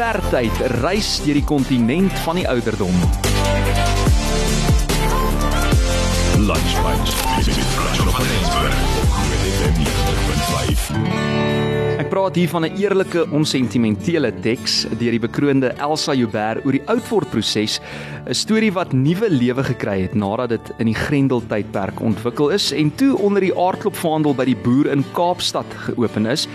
Spertyd 0.00 0.62
reis 0.80 1.18
deur 1.20 1.36
die 1.36 1.44
kontinent 1.44 2.14
van 2.24 2.38
die 2.40 2.46
ouderdom. 2.48 2.94
Lunchpunch. 6.40 7.12
Ek 12.00 12.08
praat 12.08 12.38
hier 12.40 12.48
van 12.48 12.64
'n 12.64 12.80
eerlike, 12.80 13.26
onsentimentele 13.28 14.32
teks 14.40 14.86
deur 14.88 15.12
die 15.12 15.20
bekroonde 15.20 15.74
Elsa 15.76 16.14
Joubert 16.16 16.64
oor 16.64 16.72
die 16.72 16.86
oudwordproses, 16.88 17.80
'n 18.24 18.34
storie 18.34 18.72
wat 18.72 18.92
nuwe 18.92 19.28
lewe 19.28 19.64
gekry 19.64 20.00
het 20.08 20.14
nadat 20.14 20.48
dit 20.48 20.72
in 20.78 20.86
die 20.86 20.96
Grendeltydperk 20.96 22.00
ontwikkel 22.00 22.50
is 22.50 22.72
en 22.72 22.94
toe 22.94 23.18
onder 23.18 23.40
die 23.40 23.52
aardklopvaandel 23.52 24.34
by 24.34 24.44
die 24.44 24.56
boer 24.56 24.86
in 24.86 25.04
Kaapstad 25.12 25.68
geopen 25.76 26.26
is. 26.26 26.48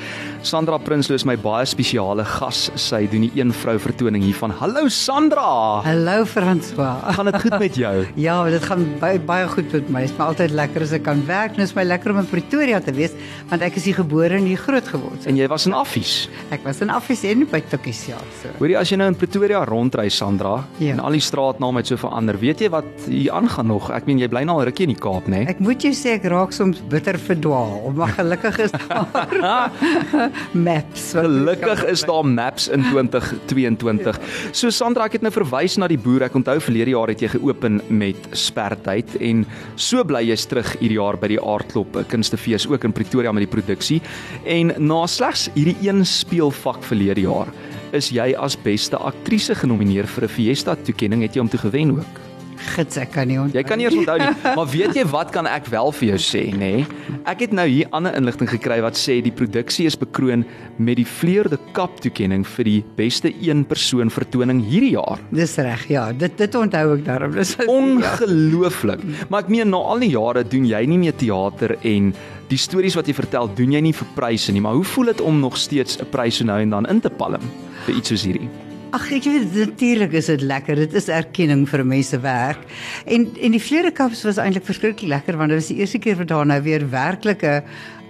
Sandra 0.45 0.77
Prinsloo 0.77 1.15
is 1.17 1.23
my 1.25 1.33
baie 1.41 1.65
spesiale 1.65 2.21
gas. 2.29 2.67
Sy 2.77 3.07
doen 3.09 3.23
die 3.25 3.31
een 3.39 3.49
vrou 3.63 3.79
vertoning 3.81 4.21
hiervan. 4.21 4.51
Hallo 4.59 4.83
Sandra. 4.93 5.81
Hallo 5.81 6.19
François. 6.29 6.99
Gaan 7.17 7.31
dit 7.31 7.37
goed 7.41 7.55
met 7.63 7.79
jou? 7.81 7.93
Ja, 8.25 8.35
dit 8.53 8.61
gaan 8.69 8.83
baie 9.01 9.17
baie 9.25 9.47
goed 9.49 9.71
met 9.73 9.89
my. 9.89 10.03
Dit 10.05 10.11
is 10.13 10.19
my 10.19 10.27
altyd 10.27 10.53
lekker 10.53 10.85
as 10.85 10.93
ek 10.93 11.01
kan 11.07 11.23
werk. 11.25 11.55
Dit 11.57 11.65
is 11.65 11.73
my 11.73 11.81
lekker 11.87 12.13
om 12.13 12.19
in 12.21 12.29
Pretoria 12.29 12.77
te 12.85 12.93
wees 12.93 13.15
want 13.49 13.65
ek 13.65 13.79
is 13.81 13.87
hier 13.89 13.97
gebore 13.97 14.37
en 14.37 14.45
hier 14.45 14.61
groot 14.61 14.85
geword. 14.93 15.25
En 15.29 15.39
jy 15.39 15.47
was 15.49 15.65
in 15.65 15.73
Affies. 15.77 16.13
Ek 16.53 16.61
was 16.67 16.83
in 16.85 16.93
Affies 16.93 17.25
en 17.31 17.41
by 17.49 17.63
Tukkies 17.71 18.03
ja. 18.11 18.21
So. 18.43 18.53
Hoorie 18.61 18.77
as 18.77 18.93
jy 18.93 18.99
nou 19.01 19.09
in 19.09 19.17
Pretoria 19.17 19.63
rondry 19.65 20.05
Sandra 20.13 20.59
Ja. 20.77 20.93
en 20.93 21.01
al 21.01 21.17
die 21.17 21.23
straatname 21.25 21.81
het 21.81 21.89
so 21.89 21.97
verander. 22.01 22.37
Weet 22.41 22.61
jy 22.61 22.69
wat 22.73 22.85
hier 23.09 23.33
aangaan 23.33 23.71
nog? 23.73 23.89
Ek 23.97 24.05
meen 24.05 24.21
jy 24.21 24.29
bly 24.29 24.45
nou 24.45 24.59
al 24.61 24.69
rukkie 24.69 24.85
in 24.85 24.93
die 24.93 25.01
Kaap, 25.01 25.25
né? 25.31 25.41
Ek 25.49 25.61
moet 25.65 25.81
jou 25.89 25.93
sê 25.97 26.19
ek 26.19 26.29
raak 26.29 26.53
soms 26.53 26.83
bitter 26.93 27.17
verdwaal, 27.17 27.89
maar 27.97 28.13
gelukkig 28.21 28.61
is 28.69 28.77
daar 28.85 30.33
maps. 30.53 31.11
Gelukkig 31.15 31.83
is 31.91 32.03
daar 32.07 32.25
maps 32.25 32.67
in 32.67 32.83
2022. 32.91 34.19
So 34.51 34.69
Sandra, 34.73 35.05
ek 35.09 35.19
het 35.19 35.25
nou 35.25 35.33
verwys 35.35 35.77
na 35.81 35.89
die 35.91 35.99
boer. 36.01 36.27
Ek 36.27 36.35
onthou 36.37 36.57
verlede 36.63 36.95
jaar 36.95 37.11
het 37.11 37.23
jy 37.23 37.31
geopen 37.35 37.81
met 37.89 38.29
spertyd 38.37 39.17
en 39.19 39.45
so 39.75 40.03
bly 40.07 40.23
jy's 40.29 40.47
terug 40.49 40.73
hierdie 40.79 40.99
jaar 40.99 41.19
by 41.19 41.31
die 41.35 41.41
Aardklop 41.41 42.01
Kunstefees 42.11 42.67
ook 42.71 42.87
in 42.87 42.95
Pretoria 42.95 43.33
met 43.35 43.45
die 43.45 43.53
produksie. 43.55 44.01
En 44.45 44.73
na 44.79 45.05
slegs 45.07 45.49
hierdie 45.55 45.77
een 45.85 46.05
speelvak 46.05 46.83
verlede 46.83 47.27
jaar 47.27 47.51
is 47.95 48.09
jy 48.11 48.33
as 48.35 48.57
beste 48.59 48.97
aktrise 48.97 49.55
genomineer 49.55 50.07
vir 50.07 50.25
'n 50.25 50.35
Fiesta 50.35 50.75
toekenning. 50.75 51.21
Het 51.21 51.35
jy 51.35 51.39
hom 51.39 51.49
toe 51.49 51.59
gewen 51.59 51.91
ook? 51.99 52.24
Gits 52.73 52.97
ek 53.01 53.11
kan 53.15 53.27
nie 53.29 53.37
onthou. 53.39 53.59
Jy 53.59 53.63
kan 53.67 53.79
nie 53.79 53.87
eers 53.87 53.97
onthou 53.99 54.17
nie, 54.19 54.31
maar 54.57 54.69
weet 54.71 54.97
jy 54.97 55.05
wat 55.11 55.31
kan 55.35 55.47
ek 55.49 55.69
wel 55.71 55.91
vir 55.99 56.07
jou 56.13 56.19
sê, 56.21 56.43
nê? 56.53 56.71
Nee? 56.81 57.15
Ek 57.29 57.41
het 57.45 57.55
nou 57.57 57.65
hier 57.69 57.89
ander 57.95 58.15
inligting 58.17 58.49
gekry 58.49 58.79
wat 58.85 58.97
sê 58.99 59.17
die 59.25 59.33
produksie 59.33 59.87
is 59.89 59.97
bekroon 59.97 60.43
met 60.77 60.99
die 60.99 61.07
Fleur 61.09 61.49
de 61.49 61.57
Cap 61.77 61.97
toekenning 62.03 62.45
vir 62.55 62.69
die 62.69 62.81
beste 62.97 63.31
een 63.33 63.63
persoon 63.69 64.11
vertoning 64.13 64.61
hierdie 64.65 64.93
jaar. 64.95 65.21
Dis 65.33 65.55
reg. 65.61 65.87
Ja, 65.89 66.09
dit 66.13 66.37
dit 66.37 66.57
onthou 66.59 66.85
ek 66.97 67.05
daarom. 67.07 67.33
Dis 67.37 67.55
ja. 67.57 67.67
Ongelooflik. 67.71 69.05
Maar 69.29 69.45
ek 69.45 69.53
meen 69.53 69.73
na 69.73 69.81
al 69.93 70.05
die 70.05 70.13
jare 70.13 70.45
doen 70.45 70.67
jy 70.69 70.83
nie 70.89 71.01
meer 71.01 71.17
teater 71.17 71.77
en 71.81 72.13
die 72.51 72.61
stories 72.61 72.97
wat 72.97 73.09
jy 73.09 73.15
vertel, 73.17 73.49
doen 73.57 73.73
jy 73.73 73.81
nie 73.87 73.95
vir 73.95 74.11
pryse 74.17 74.53
nie, 74.53 74.61
maar 74.61 74.77
hoe 74.77 74.85
voel 74.85 75.13
dit 75.13 75.25
om 75.25 75.41
nog 75.41 75.57
steeds 75.57 75.97
'n 75.97 76.09
prys 76.11 76.37
so 76.37 76.45
nou 76.45 76.61
en 76.61 76.69
dan 76.69 76.85
in 76.85 77.01
te 77.01 77.09
palm 77.09 77.41
vir 77.85 77.95
iets 77.95 78.09
soos 78.09 78.25
hierdie? 78.25 78.64
Ag 78.95 79.09
ek 79.11 79.25
weet 79.27 79.55
natuurlik 79.57 80.13
is 80.15 80.29
dit 80.31 80.43
lekker. 80.45 80.77
Dit 80.79 80.93
is 80.95 81.09
erkenning 81.11 81.65
vir 81.67 81.81
mense 81.83 82.15
werk. 82.23 82.61
En 83.03 83.25
en 83.27 83.55
die 83.55 83.59
Vleerekaps 83.59 84.21
was 84.23 84.37
eintlik 84.39 84.63
verskriklik 84.63 85.09
lekker 85.11 85.35
want 85.35 85.51
dit 85.51 85.59
was 85.59 85.71
die 85.71 85.81
eerste 85.81 85.99
keer 85.99 86.15
wat 86.21 86.29
daar 86.31 86.47
nou 86.47 86.61
weer 86.63 86.85
werklik 86.93 87.43
'n 87.43 87.63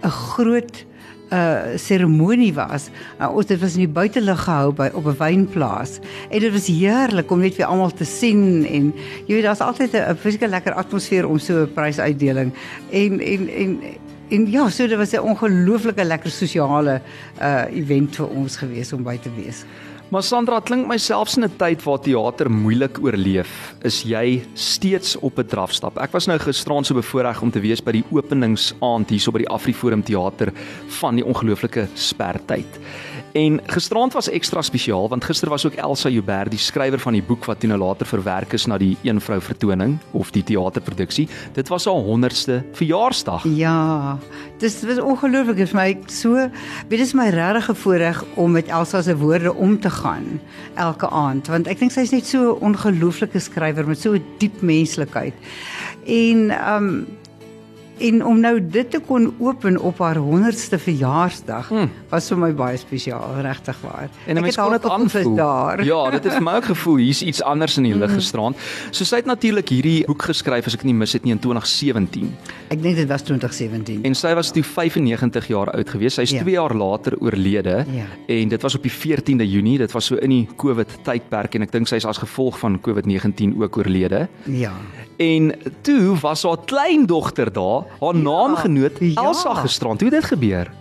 'n 0.04 0.10
groot 0.10 0.86
uh 1.34 1.74
seremonie 1.76 2.54
was. 2.54 2.90
Uh, 3.20 3.34
ons 3.34 3.46
dit 3.46 3.60
was 3.60 3.74
in 3.74 3.88
die 3.88 3.96
buitelug 3.98 4.44
gehou 4.44 4.74
by 4.74 4.90
op 4.94 5.06
'n 5.06 5.18
wynplaas. 5.18 6.00
En 6.30 6.40
dit 6.40 6.52
was 6.52 6.68
heerlik 6.68 7.32
om 7.32 7.40
net 7.40 7.56
weer 7.56 7.66
almal 7.66 7.92
te 7.92 8.06
sien 8.06 8.66
en 8.66 8.94
jy 9.26 9.34
weet 9.34 9.44
daar's 9.44 9.66
altyd 9.66 9.94
'n 9.94 10.12
'n 10.12 10.18
verskeie 10.18 10.50
lekker 10.50 10.74
atmosfeer 10.74 11.28
om 11.28 11.40
so 11.40 11.64
'n 11.64 11.74
prysuitdeling. 11.74 12.54
En 12.92 13.20
en 13.20 13.50
en 13.50 13.82
en 14.30 14.52
ja, 14.52 14.70
so 14.70 14.88
dit 14.88 14.98
was 14.98 15.14
'n 15.14 15.20
ongelooflike 15.20 16.04
lekker 16.04 16.30
sosiale 16.30 17.02
uh 17.42 17.66
event 17.74 18.16
vir 18.16 18.28
ons 18.30 18.56
gewees 18.58 18.94
om 18.94 19.04
by 19.04 19.18
te 19.18 19.30
wees. 19.36 19.66
Maar 20.14 20.22
Sandra, 20.22 20.60
klink 20.62 20.86
myselfs 20.86 21.34
in 21.38 21.44
'n 21.44 21.58
tyd 21.58 21.84
waar 21.84 22.00
teater 22.00 22.52
moeilik 22.52 23.00
oorleef, 23.02 23.74
is 23.82 24.04
jy 24.04 24.46
steeds 24.54 25.16
op 25.16 25.40
'n 25.40 25.48
drafstap. 25.48 25.98
Ek 25.98 26.12
was 26.12 26.28
nou 26.28 26.38
gisterand 26.38 26.86
so 26.86 26.94
bevoorreg 26.94 27.42
om 27.42 27.52
te 27.52 27.60
wees 27.60 27.82
by 27.82 27.92
die 27.92 28.04
openingsaand 28.12 29.10
hierso 29.10 29.32
by 29.32 29.40
die 29.40 29.50
Afriforum 29.50 30.04
teater 30.04 30.54
van 30.88 31.16
die 31.16 31.26
ongelooflike 31.26 31.88
spertyd. 31.96 32.80
En 33.36 33.58
gisterand 33.68 34.14
was 34.16 34.30
ekstra 34.32 34.62
spesiaal 34.64 35.10
want 35.12 35.26
gister 35.28 35.50
was 35.52 35.66
ook 35.66 35.74
Elsa 35.76 36.10
Joubert, 36.10 36.54
die 36.54 36.60
skrywer 36.60 37.00
van 37.04 37.18
die 37.18 37.24
boek 37.24 37.44
wat 37.50 37.60
toe 37.60 37.68
nou 37.68 37.80
later 37.82 38.08
verwerk 38.08 38.54
is 38.56 38.64
na 38.72 38.78
die 38.80 38.94
een 39.04 39.20
vrou 39.20 39.42
vertoning 39.44 39.98
of 40.16 40.32
die 40.32 40.44
teaterproduksie. 40.44 41.26
Dit 41.58 41.68
was 41.68 41.84
haar 41.86 42.00
100ste 42.06 42.62
verjaarsdag. 42.80 43.44
Ja, 43.60 44.16
dis 44.64 44.78
was 44.88 45.02
ongelooflik 45.04 45.60
vir 45.66 45.76
my 45.76 45.88
so 46.08 46.32
weet 46.38 46.96
dit 46.96 47.04
is 47.04 47.12
my 47.18 47.28
regte 47.36 47.76
voorreg 47.76 48.24
om 48.40 48.56
met 48.56 48.72
Elsa 48.72 49.04
se 49.04 49.18
woorde 49.20 49.52
om 49.52 49.76
te 49.84 49.92
gaan 49.92 50.40
elke 50.80 51.10
aand 51.10 51.52
want 51.52 51.68
ek 51.68 51.84
dink 51.84 51.92
sy 51.92 52.08
is 52.08 52.16
net 52.16 52.32
so 52.32 52.56
'n 52.56 52.72
ongelooflike 52.72 53.40
skrywer 53.40 53.84
met 53.88 54.00
so 54.00 54.16
'n 54.16 54.24
diep 54.40 54.62
menslikheid. 54.62 55.36
En 56.08 56.52
um 56.72 57.08
en 58.00 58.26
om 58.26 58.40
nou 58.40 58.60
dit 58.70 58.90
te 58.92 59.00
kon 59.00 59.34
open 59.40 59.78
op 59.82 59.98
haar 60.00 60.16
100ste 60.18 60.78
verjaarsdag 60.80 61.70
Hmm. 61.70 61.90
was 62.10 62.28
vir 62.30 62.38
my 62.38 62.52
baie 62.54 62.78
spesiaal, 62.78 63.42
regtig 63.42 63.78
waar. 63.82 64.10
En 64.28 64.38
'n 64.38 64.42
mens 64.42 64.56
kon 64.56 64.72
dit 64.72 64.86
aanvoel. 64.90 65.36
daar. 65.36 65.84
Ja, 65.86 66.10
dit 66.10 66.24
het 66.24 66.34
vir 66.34 66.44
my 66.44 66.62
gevoel 66.62 66.96
hier's 66.98 67.22
iets 67.22 67.42
anders 67.44 67.78
in 67.78 67.84
die 67.84 67.96
lig 67.96 68.14
gestraand. 68.14 68.56
So 68.92 69.04
sy 69.04 69.16
het 69.16 69.26
natuurlik 69.26 69.70
hierdie 69.70 70.06
boek 70.06 70.22
geskryf 70.24 70.66
as 70.66 70.74
ek 70.74 70.84
nie 70.84 70.94
mis 70.94 71.14
het 71.14 71.24
nie 71.24 71.32
in 71.34 71.40
2017. 71.40 72.36
Ek 72.70 72.82
dink 72.82 72.96
dit 72.96 73.08
was 73.08 73.22
2017. 73.22 74.04
En 74.04 74.16
sy 74.16 74.34
was 74.34 74.52
toe 74.52 74.64
95 74.64 75.48
jaar 75.48 75.72
oud 75.72 75.90
gewees. 75.90 76.14
Sy 76.14 76.22
is 76.22 76.32
Ja. 76.32 76.42
2 76.42 76.54
jaar 76.54 76.74
later 76.76 77.14
oorlede. 77.20 77.86
Ja. 77.92 78.06
En 78.28 78.48
dit 78.48 78.62
was 78.62 78.76
op 78.76 78.82
die 78.84 78.92
14de 78.92 79.48
Junie. 79.50 79.78
Dit 79.78 79.92
was 79.92 80.06
so 80.06 80.16
in 80.16 80.30
die 80.30 80.48
COVID 80.56 80.98
tydperk 81.04 81.56
en 81.56 81.62
ek 81.62 81.72
dink 81.72 81.88
sy 81.88 81.96
is 81.96 82.06
as 82.06 82.18
gevolg 82.18 82.60
van 82.60 82.80
COVID-19 82.82 83.56
ook 83.62 83.78
oorlede. 83.78 84.28
ja. 84.46 84.72
En 85.18 85.54
toe 85.82 86.16
was 86.20 86.44
haar 86.44 86.58
kleindogter 86.66 87.54
daar, 87.54 87.84
haar 88.00 88.16
naamgenoot 88.16 88.98
ja. 89.00 89.24
Elsa 89.24 89.54
gisterand. 89.54 90.02
Hoe 90.02 90.10
het 90.10 90.20
dit 90.22 90.30
gebeur? 90.30 90.72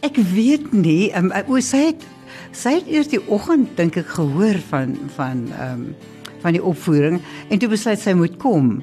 Ek 0.00 0.16
weet 0.16 0.72
nie, 0.72 1.10
um, 1.16 1.32
o 1.48 1.60
sy 1.60 1.90
het 1.90 2.06
sy 2.52 2.72
het 2.80 2.86
eers 2.90 3.08
die 3.10 3.20
oggend 3.30 3.76
dink 3.78 3.96
ek 4.00 4.06
gehoor 4.16 4.58
van 4.70 4.96
van 5.16 5.46
ehm 5.52 5.72
um, 5.74 5.94
van 6.40 6.54
die 6.56 6.62
opvoering 6.64 7.18
en 7.52 7.58
toe 7.60 7.68
besluit 7.68 8.00
sy 8.00 8.14
moet 8.16 8.36
kom. 8.40 8.78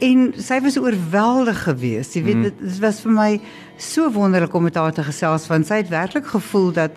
En 0.00 0.30
sy 0.40 0.56
was 0.64 0.78
oorweldig 0.80 1.58
geweest. 1.66 2.14
Jy 2.16 2.22
weet 2.24 2.34
Mhm. 2.34 2.42
dit, 2.42 2.58
dit 2.58 2.78
was 2.80 3.00
vir 3.00 3.12
my 3.12 3.40
so 3.76 4.10
wonderlik 4.10 4.54
om 4.54 4.62
met 4.62 4.74
haar 4.74 4.92
te 4.92 5.02
gesels 5.04 5.46
want 5.48 5.66
sy 5.66 5.82
het 5.82 5.88
werklik 5.92 6.26
gevoel 6.26 6.72
dat 6.72 6.90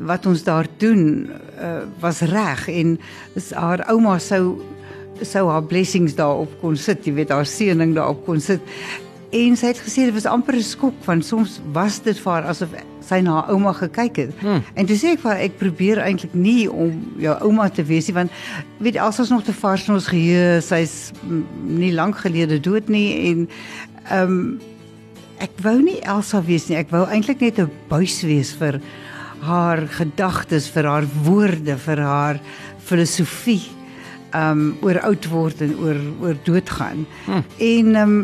wat 0.00 0.26
ons 0.26 0.42
daar 0.44 0.66
doen 0.78 1.30
uh, 1.60 1.82
was 2.00 2.20
reg 2.20 2.68
en 2.68 2.98
haar 3.54 3.84
ouma 3.88 4.18
sou 4.18 4.60
sou 5.22 5.48
haar 5.50 5.62
blessings 5.62 6.14
daarop 6.14 6.52
kon 6.60 6.76
sit, 6.76 7.06
jy 7.06 7.12
weet 7.12 7.30
haar 7.34 7.46
seëning 7.46 7.94
daarop 7.94 8.24
kon 8.26 8.40
sit. 8.40 8.60
En 9.34 9.56
sy 9.58 9.72
het 9.72 9.80
gesê 9.82 10.06
dit 10.06 10.14
was 10.14 10.28
amper 10.30 10.54
'n 10.56 10.62
skok 10.62 10.94
want 11.04 11.24
soms 11.24 11.60
was 11.72 11.98
dit 12.00 12.18
vir 12.18 12.32
haar 12.32 12.46
asof 12.46 12.70
sy 13.06 13.20
na 13.20 13.32
haar 13.32 13.50
ouma 13.50 13.72
gekyk 13.72 14.16
het. 14.16 14.30
Hmm. 14.40 14.62
En 14.74 14.86
toe 14.86 14.96
sê 14.96 15.14
ek 15.14 15.20
vir 15.20 15.30
haar 15.30 15.42
ek 15.42 15.58
probeer 15.58 15.98
eintlik 15.98 16.34
nie 16.34 16.70
om 16.70 16.92
jou 17.18 17.34
ouma 17.42 17.68
te 17.68 17.84
wees 17.84 18.06
nie 18.06 18.14
want 18.14 18.30
weet 18.78 18.96
Elsa's 18.96 19.30
nog 19.30 19.44
te 19.44 19.52
vars 19.52 19.88
in 19.88 19.94
ons 19.94 20.06
geheue. 20.06 20.60
Sy's 20.60 21.12
nie 21.62 21.92
lank 21.92 22.16
gelede 22.16 22.60
dood 22.60 22.88
nie 22.88 23.30
en 23.30 23.48
ehm 24.10 24.22
um, 24.22 24.60
ek 25.38 25.50
wou 25.60 25.82
nie 25.82 26.00
Elsa 26.00 26.40
wees 26.42 26.68
nie. 26.68 26.78
Ek 26.78 26.90
wou 26.90 27.04
eintlik 27.04 27.40
net 27.40 27.58
'n 27.58 27.70
buis 27.88 28.22
wees 28.22 28.52
vir 28.52 28.80
haar 29.40 29.86
gedagtes, 29.86 30.68
vir 30.68 30.84
haar 30.84 31.04
woorde, 31.24 31.76
vir 31.76 32.00
haar 32.00 32.40
filosofie 32.78 33.75
um 34.34 34.76
oor 34.82 35.00
oud 35.00 35.28
word 35.28 35.60
en 35.60 35.76
oor 35.78 36.00
oor 36.20 36.36
doodgaan. 36.42 37.06
Hmm. 37.24 37.44
En 37.58 37.94
um 37.96 38.16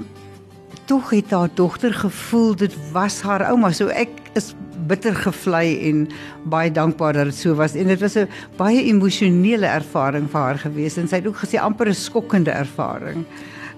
tog 0.85 1.11
het 1.11 1.31
haar 1.31 1.49
dogter 1.55 1.95
gevoel 1.95 2.57
dit 2.57 2.75
was 2.93 3.21
haar 3.21 3.47
ouma. 3.51 3.73
So 3.73 3.89
ek 3.89 4.11
is 4.35 4.55
bitter 4.87 5.15
gevlei 5.15 5.79
en 5.89 6.09
baie 6.51 6.71
dankbaar 6.73 7.13
dat 7.13 7.31
dit 7.31 7.39
so 7.39 7.55
was 7.55 7.77
en 7.79 7.87
dit 7.87 8.01
was 8.01 8.17
'n 8.17 8.29
baie 8.57 8.83
emosionele 8.85 9.67
ervaring 9.67 10.31
vir 10.31 10.41
haar 10.41 10.59
gewees 10.59 10.97
en 10.97 11.09
sy 11.09 11.17
het 11.17 11.27
ook 11.27 11.45
gesê 11.45 11.59
amper 11.59 11.89
'n 11.89 11.95
skokkende 11.95 12.51
ervaring. 12.51 13.25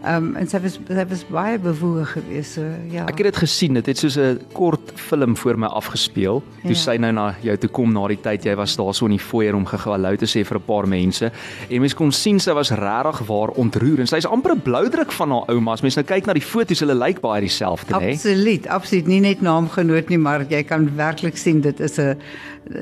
Ehm 0.04 0.16
um, 0.16 0.36
en 0.36 0.48
sy 0.48 0.58
was 0.60 0.74
sy 0.76 1.04
was 1.08 1.22
baie 1.32 1.58
bewoog 1.58 2.10
geweest. 2.12 2.58
So, 2.58 2.64
ja. 2.92 3.06
Ek 3.08 3.22
het 3.22 3.30
dit 3.30 3.38
gesien. 3.40 3.78
Dit 3.78 3.86
het 3.86 3.98
soos 3.98 4.18
'n 4.18 4.40
kort 4.52 4.92
film 4.94 5.36
voor 5.36 5.58
my 5.58 5.66
afgespeel. 5.66 6.42
Toe 6.62 6.74
ja. 6.74 6.74
sy 6.74 6.96
nou 6.96 7.12
na 7.12 7.34
jou 7.40 7.56
toe 7.56 7.70
kom 7.70 7.92
na 7.92 8.06
die 8.08 8.20
tyd 8.20 8.44
jy 8.44 8.54
was 8.54 8.76
daar 8.76 8.94
so 8.94 9.06
in 9.06 9.16
die 9.16 9.24
foyer 9.24 9.54
om 9.54 9.64
gehou 9.64 9.92
hallo 9.92 10.16
te 10.16 10.26
sê 10.26 10.44
vir 10.44 10.58
'n 10.58 10.64
paar 10.66 10.88
mense. 10.88 11.32
En 11.70 11.80
mens 11.80 11.94
kon 11.94 12.12
sien 12.12 12.40
sy 12.40 12.52
was 12.52 12.70
regtig 12.70 13.26
waar 13.26 13.48
ontroer 13.48 14.00
en 14.00 14.06
sy's 14.06 14.26
amper 14.26 14.52
'n 14.52 14.62
bloudruk 14.62 15.12
van 15.12 15.30
haar 15.30 15.48
ouma. 15.48 15.72
As 15.72 15.82
mens 15.82 15.96
nou 15.96 16.04
kyk 16.04 16.26
na 16.26 16.32
die 16.32 16.42
foto's, 16.42 16.80
hulle 16.80 16.94
lyk 16.94 17.20
baie 17.20 17.40
dieselfde, 17.40 17.94
hè? 17.94 18.12
Absoluut, 18.12 18.66
absoluut 18.66 19.06
nie 19.06 19.20
net 19.20 19.40
naamgenoot 19.40 20.08
nie, 20.08 20.18
maar 20.18 20.44
jy 20.48 20.62
kan 20.62 20.96
werklik 20.96 21.36
sien 21.36 21.60
dit 21.60 21.80
is 21.80 21.98
'n 21.98 22.16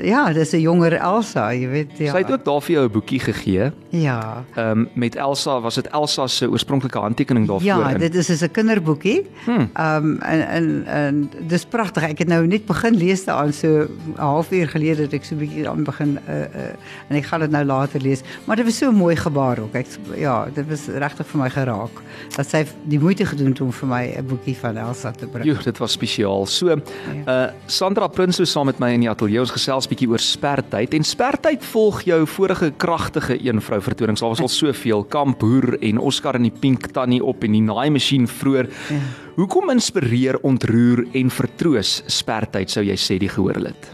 ja, 0.02 0.32
dis 0.32 0.52
'n 0.52 0.60
jonger 0.60 0.92
Elsa, 0.92 1.52
jy 1.52 1.68
weet 1.68 1.98
ja. 1.98 2.12
Sy 2.12 2.18
het 2.18 2.30
ook 2.30 2.44
daar 2.44 2.62
vir 2.62 2.74
jou 2.74 2.84
'n 2.86 2.92
boekie 2.92 3.20
gegee. 3.20 3.72
Ja. 3.88 4.44
Ehm 4.54 4.70
um, 4.70 4.88
met 4.94 5.16
Elsa, 5.16 5.60
was 5.60 5.74
dit 5.74 5.86
Elsa 5.86 6.26
se 6.26 6.50
oorspronklike 6.50 6.98
handtekening 7.12 7.46
daarvoor? 7.46 7.66
Ja, 7.66 7.90
in? 7.90 7.98
dit 7.98 8.14
is 8.14 8.42
'n 8.42 8.50
kinderboekie. 8.50 9.26
Ehm 9.46 10.04
um, 10.04 10.18
en 10.20 10.40
en 10.48 10.86
en 10.86 11.30
dis 11.46 11.64
pragtig. 11.64 12.02
Ek 12.02 12.18
het 12.18 12.28
nou 12.28 12.46
net 12.46 12.66
begin 12.66 12.94
lees 12.96 13.24
daaraan 13.24 13.52
so 13.52 13.68
'n 13.68 14.16
halfuur 14.16 14.68
gelede 14.68 15.02
dat 15.02 15.12
ek 15.12 15.24
so 15.24 15.34
'n 15.34 15.38
bietjie 15.38 15.68
aan 15.68 15.84
begin 15.84 16.18
uh, 16.28 16.34
uh, 16.34 17.08
en 17.08 17.16
ek 17.16 17.24
gaan 17.24 17.40
dit 17.40 17.50
nou 17.50 17.64
later 17.64 18.00
lees. 18.00 18.22
Maar 18.44 18.56
dit 18.56 18.64
was 18.64 18.78
so 18.78 18.90
'n 18.90 18.94
mooi 18.94 19.16
gebaar 19.16 19.58
ook. 19.58 19.74
Ek 19.74 19.86
ja, 20.16 20.48
dit 20.54 20.68
was 20.68 20.86
regtig 20.86 21.26
vir 21.26 21.40
my 21.40 21.50
geraak. 21.50 22.02
Dat 22.36 22.46
sy 22.48 22.66
die 22.84 22.98
moeite 22.98 23.26
gedoen 23.26 23.48
het 23.52 23.60
om 23.60 23.72
vir 23.72 23.88
my 23.88 24.14
'n 24.18 24.26
boekie 24.26 24.56
van 24.56 24.76
Elsa 24.76 25.10
te 25.10 25.26
bring. 25.26 25.44
Jo, 25.44 25.56
dit 25.64 25.78
was 25.78 25.92
spesiaal. 25.92 26.46
So, 26.46 26.68
ja. 26.68 26.80
uh 27.26 27.52
Sandra 27.66 28.06
Prinsloo 28.06 28.46
saam 28.46 28.66
met 28.66 28.78
my 28.78 28.92
in 28.92 29.00
die 29.00 29.10
ateljee 29.10 29.40
ons 29.40 29.50
gesels 29.50 29.88
bietjie 29.88 30.08
oor 30.08 30.18
spertyd 30.18 30.94
en 30.94 31.04
spertyd 31.04 31.64
volg 31.64 32.02
jou 32.02 32.26
vorige 32.26 32.72
kragtige 32.76 33.36
een 33.46 33.60
vrou 33.60 33.80
vertonings. 33.82 34.20
Daar 34.20 34.28
was 34.28 34.40
al 34.40 34.48
soveel 34.48 35.04
Kamphoer 35.04 35.78
en 35.80 35.98
Oscar 35.98 36.34
in 36.34 36.42
die 36.42 36.54
Pink 36.60 36.92
Tannie 37.02 37.22
op 37.24 37.42
en 37.42 37.56
die 37.56 37.64
Naai 37.64 37.90
masjien 37.90 38.28
vroeër. 38.30 38.70
Ja. 38.92 39.00
Hoekom 39.38 39.72
inspireer 39.74 40.38
ontroer 40.46 41.06
en 41.18 41.32
vertroos 41.32 41.98
spertyd 42.06 42.70
sou 42.70 42.84
jy 42.86 42.96
sê 43.00 43.18
die 43.18 43.30
gehoorlid? 43.32 43.90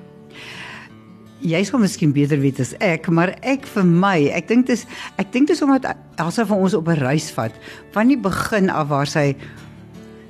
Jy 1.38 1.60
sou 1.68 1.78
miskien 1.78 2.10
beter 2.12 2.40
weet 2.42 2.58
as 2.64 2.72
ek, 2.82 3.06
maar 3.14 3.36
ek 3.46 3.68
vir 3.70 3.86
my, 3.86 4.16
ek 4.34 4.48
dink 4.50 4.66
dis 4.66 4.82
ek 5.22 5.30
dink 5.32 5.48
dis 5.48 5.62
omdat 5.62 5.86
Elsa 6.18 6.44
vir 6.44 6.64
ons 6.66 6.74
op 6.74 6.88
'n 6.90 6.98
reis 6.98 7.30
vat 7.30 7.54
van 7.94 8.08
die 8.10 8.18
begin 8.18 8.68
af 8.70 8.88
waar 8.90 9.06
sy 9.06 9.36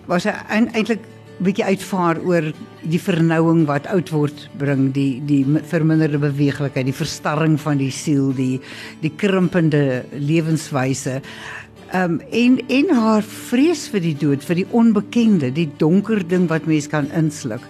waar 0.07 0.21
sy 0.21 0.33
eintlik 0.53 1.01
bietjie 1.39 1.65
uitvaar 1.65 2.19
oor 2.27 2.51
die 2.83 2.99
vernouing 2.99 3.65
wat 3.69 3.87
oud 3.93 4.11
word 4.11 4.49
bring 4.59 4.89
die 4.95 5.21
die 5.27 5.45
verminderde 5.71 6.19
beweeglikheid 6.19 6.89
die 6.89 6.97
verstarring 6.97 7.55
van 7.63 7.79
die 7.79 7.93
siel 7.95 8.33
die 8.35 8.59
die 9.03 9.13
krimpende 9.21 10.05
lewenswyse 10.19 11.21
um, 11.95 12.21
en 12.31 12.59
en 12.69 12.91
haar 12.95 13.23
vrees 13.23 13.87
vir 13.93 14.01
die 14.05 14.17
dood 14.17 14.45
vir 14.45 14.63
die 14.63 14.69
onbekende 14.71 15.51
die 15.55 15.69
donker 15.81 16.23
ding 16.29 16.49
wat 16.49 16.67
mens 16.67 16.89
kan 16.89 17.11
insluk. 17.17 17.65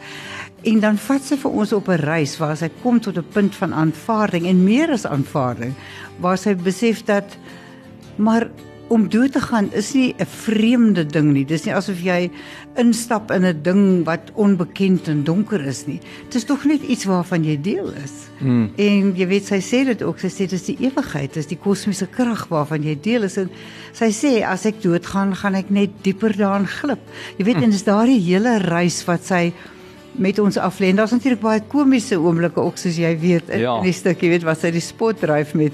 En 0.67 0.81
dan 0.83 0.99
vat 0.99 1.23
sy 1.23 1.37
vir 1.39 1.51
ons 1.51 1.73
op 1.73 1.89
'n 1.89 2.03
reis 2.03 2.39
waar 2.39 2.57
sy 2.57 2.71
kom 2.83 3.01
tot 3.01 3.17
'n 3.17 3.33
punt 3.33 3.55
van 3.55 3.75
aanvaarding 3.75 4.47
en 4.47 4.65
meer 4.65 4.91
as 4.91 5.07
aanvaarding 5.07 5.75
waar 6.21 6.39
sy 6.39 6.55
besef 6.55 7.05
dat 7.05 7.39
maar 8.17 8.51
om 8.89 9.09
dood 9.09 9.33
te 9.33 9.41
gaan 9.41 9.69
is 9.73 9.93
nie 9.95 10.15
'n 10.19 10.27
vreemde 10.27 11.07
ding 11.07 11.33
nie. 11.33 11.45
Dis 11.45 11.65
nie 11.65 11.75
asof 11.75 12.01
jy 12.01 12.31
instap 12.77 13.31
in 13.31 13.45
'n 13.45 13.63
ding 13.63 14.05
wat 14.05 14.31
onbekend 14.35 15.09
en 15.09 15.25
donker 15.25 15.61
is 15.67 15.87
nie. 15.87 16.01
Dit 16.25 16.35
is 16.35 16.45
tog 16.45 16.65
net 16.65 16.83
iets 16.83 17.05
waarvan 17.05 17.45
jy 17.45 17.61
deel 17.61 17.93
is. 18.05 18.13
Hmm. 18.39 18.71
En 18.77 19.15
jy 19.17 19.27
weet 19.27 19.47
sy 19.47 19.61
sê 19.61 19.85
dit 19.85 20.03
ook, 20.03 20.19
sy 20.19 20.29
sê 20.29 20.49
dis 20.49 20.65
die 20.65 20.77
ewigheid, 20.81 21.35
dis 21.35 21.47
die 21.47 21.59
kosmiese 21.59 22.07
krag 22.07 22.49
waarvan 22.49 22.83
jy 22.83 22.99
deel 23.01 23.23
is 23.23 23.37
en 23.37 23.51
sy 23.93 24.11
sê 24.11 24.43
as 24.45 24.67
ek 24.67 24.83
doodgaan, 24.83 25.35
gaan 25.35 25.55
ek 25.55 25.71
net 25.71 25.91
dieper 26.03 26.37
daarin 26.37 26.67
glip. 26.67 27.01
Jy 27.37 27.45
weet 27.45 27.55
hmm. 27.55 27.65
en 27.65 27.71
dis 27.71 27.85
daardie 27.85 28.21
hele 28.21 28.59
reis 28.59 29.05
wat 29.05 29.25
sy 29.25 29.53
met 30.19 30.39
ons 30.43 30.59
af 30.59 30.81
lê. 30.83 30.91
En 30.91 31.01
daar's 31.01 31.15
natuurlik 31.15 31.41
baie 31.41 31.63
komiese 31.71 32.19
oomblikke 32.19 32.61
ook 32.61 32.79
soos 32.81 32.99
jy 32.99 33.13
weet 33.19 33.51
in, 33.55 33.63
ja. 33.65 33.77
in 33.79 33.89
die 33.89 33.97
stuk, 33.97 34.23
jy 34.23 34.33
weet 34.35 34.47
wat 34.47 34.61
sy 34.63 34.73
die 34.75 34.85
spot 34.85 35.21
dryf 35.23 35.55
met 35.59 35.73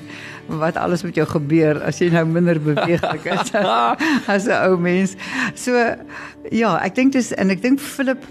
wat 0.61 0.77
alles 0.77 1.03
met 1.07 1.17
jou 1.17 1.25
gebeur 1.29 1.81
as 1.89 2.03
jy 2.03 2.11
nou 2.13 2.27
minder 2.29 2.59
beweeglik 2.61 3.25
is 3.33 3.55
as 4.35 4.45
'n 4.47 4.59
ou 4.69 4.77
mens. 4.77 5.17
So 5.55 5.73
ja, 6.51 6.77
ek 6.85 6.95
dink 6.95 7.17
dis 7.17 7.33
en 7.33 7.51
ek 7.51 7.63
dink 7.63 7.81
Philip 7.81 8.23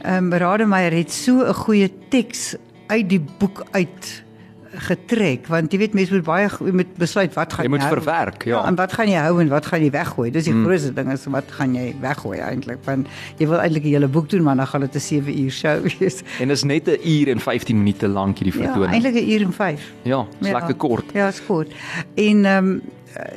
ehm 0.00 0.32
um, 0.32 0.32
Rademeier 0.32 0.92
het 0.96 1.12
so 1.12 1.44
'n 1.44 1.54
goeie 1.54 1.90
teks 2.08 2.56
uit 2.88 3.08
die 3.08 3.20
boek 3.20 3.64
uit 3.72 4.24
getrek 4.86 5.48
want 5.50 5.72
jy 5.72 5.80
weet 5.82 5.96
mense 5.96 6.14
moet 6.14 6.24
baie 6.26 6.48
jy 6.48 6.74
moet 6.80 6.92
besluit 7.00 7.34
wat 7.36 7.52
gaan 7.56 7.66
jy 7.66 7.72
moet 7.72 7.84
verwerk 7.84 8.46
ja. 8.48 8.56
ja 8.56 8.62
en 8.68 8.78
wat 8.78 8.94
gaan 8.96 9.10
jy 9.10 9.24
hou 9.26 9.40
en 9.42 9.52
wat 9.52 9.66
gaan 9.70 9.84
jy 9.84 9.90
weggooi? 9.94 10.30
Dis 10.34 10.48
die 10.48 10.54
hmm. 10.54 10.66
grootste 10.66 10.92
ding 10.96 11.12
is 11.12 11.26
wat 11.34 11.50
gaan 11.56 11.74
jy 11.76 11.90
weggooi 12.02 12.38
eintlik 12.44 12.84
want 12.86 13.10
jy 13.40 13.48
wil 13.50 13.60
eintlik 13.60 13.84
'n 13.84 13.94
hele 13.96 14.08
boek 14.08 14.30
doen 14.32 14.42
maar 14.46 14.56
dan 14.56 14.66
gaan 14.66 14.86
dit 14.86 14.94
'n 14.94 15.00
7 15.00 15.40
uur 15.44 15.50
show 15.50 15.76
wees. 15.98 16.22
En 16.40 16.50
is 16.50 16.64
net 16.64 16.88
'n 16.88 16.98
uur 17.04 17.28
en 17.28 17.40
15 17.40 17.76
minute 17.76 18.08
lank 18.08 18.38
hierdie 18.38 18.56
ja, 18.60 18.66
vertoning. 18.66 18.90
ja 18.90 18.96
eintlik 18.96 19.24
'n 19.24 19.30
uur 19.30 19.42
en 19.42 19.52
5 19.52 19.92
ja 20.02 20.26
is 20.40 20.48
ja, 20.48 20.58
lekker 20.58 20.74
kort. 20.74 21.12
Ja 21.12 21.28
is 21.28 21.42
kort. 21.46 21.72
En 22.14 22.44
ehm 22.44 22.64
um, 22.64 22.80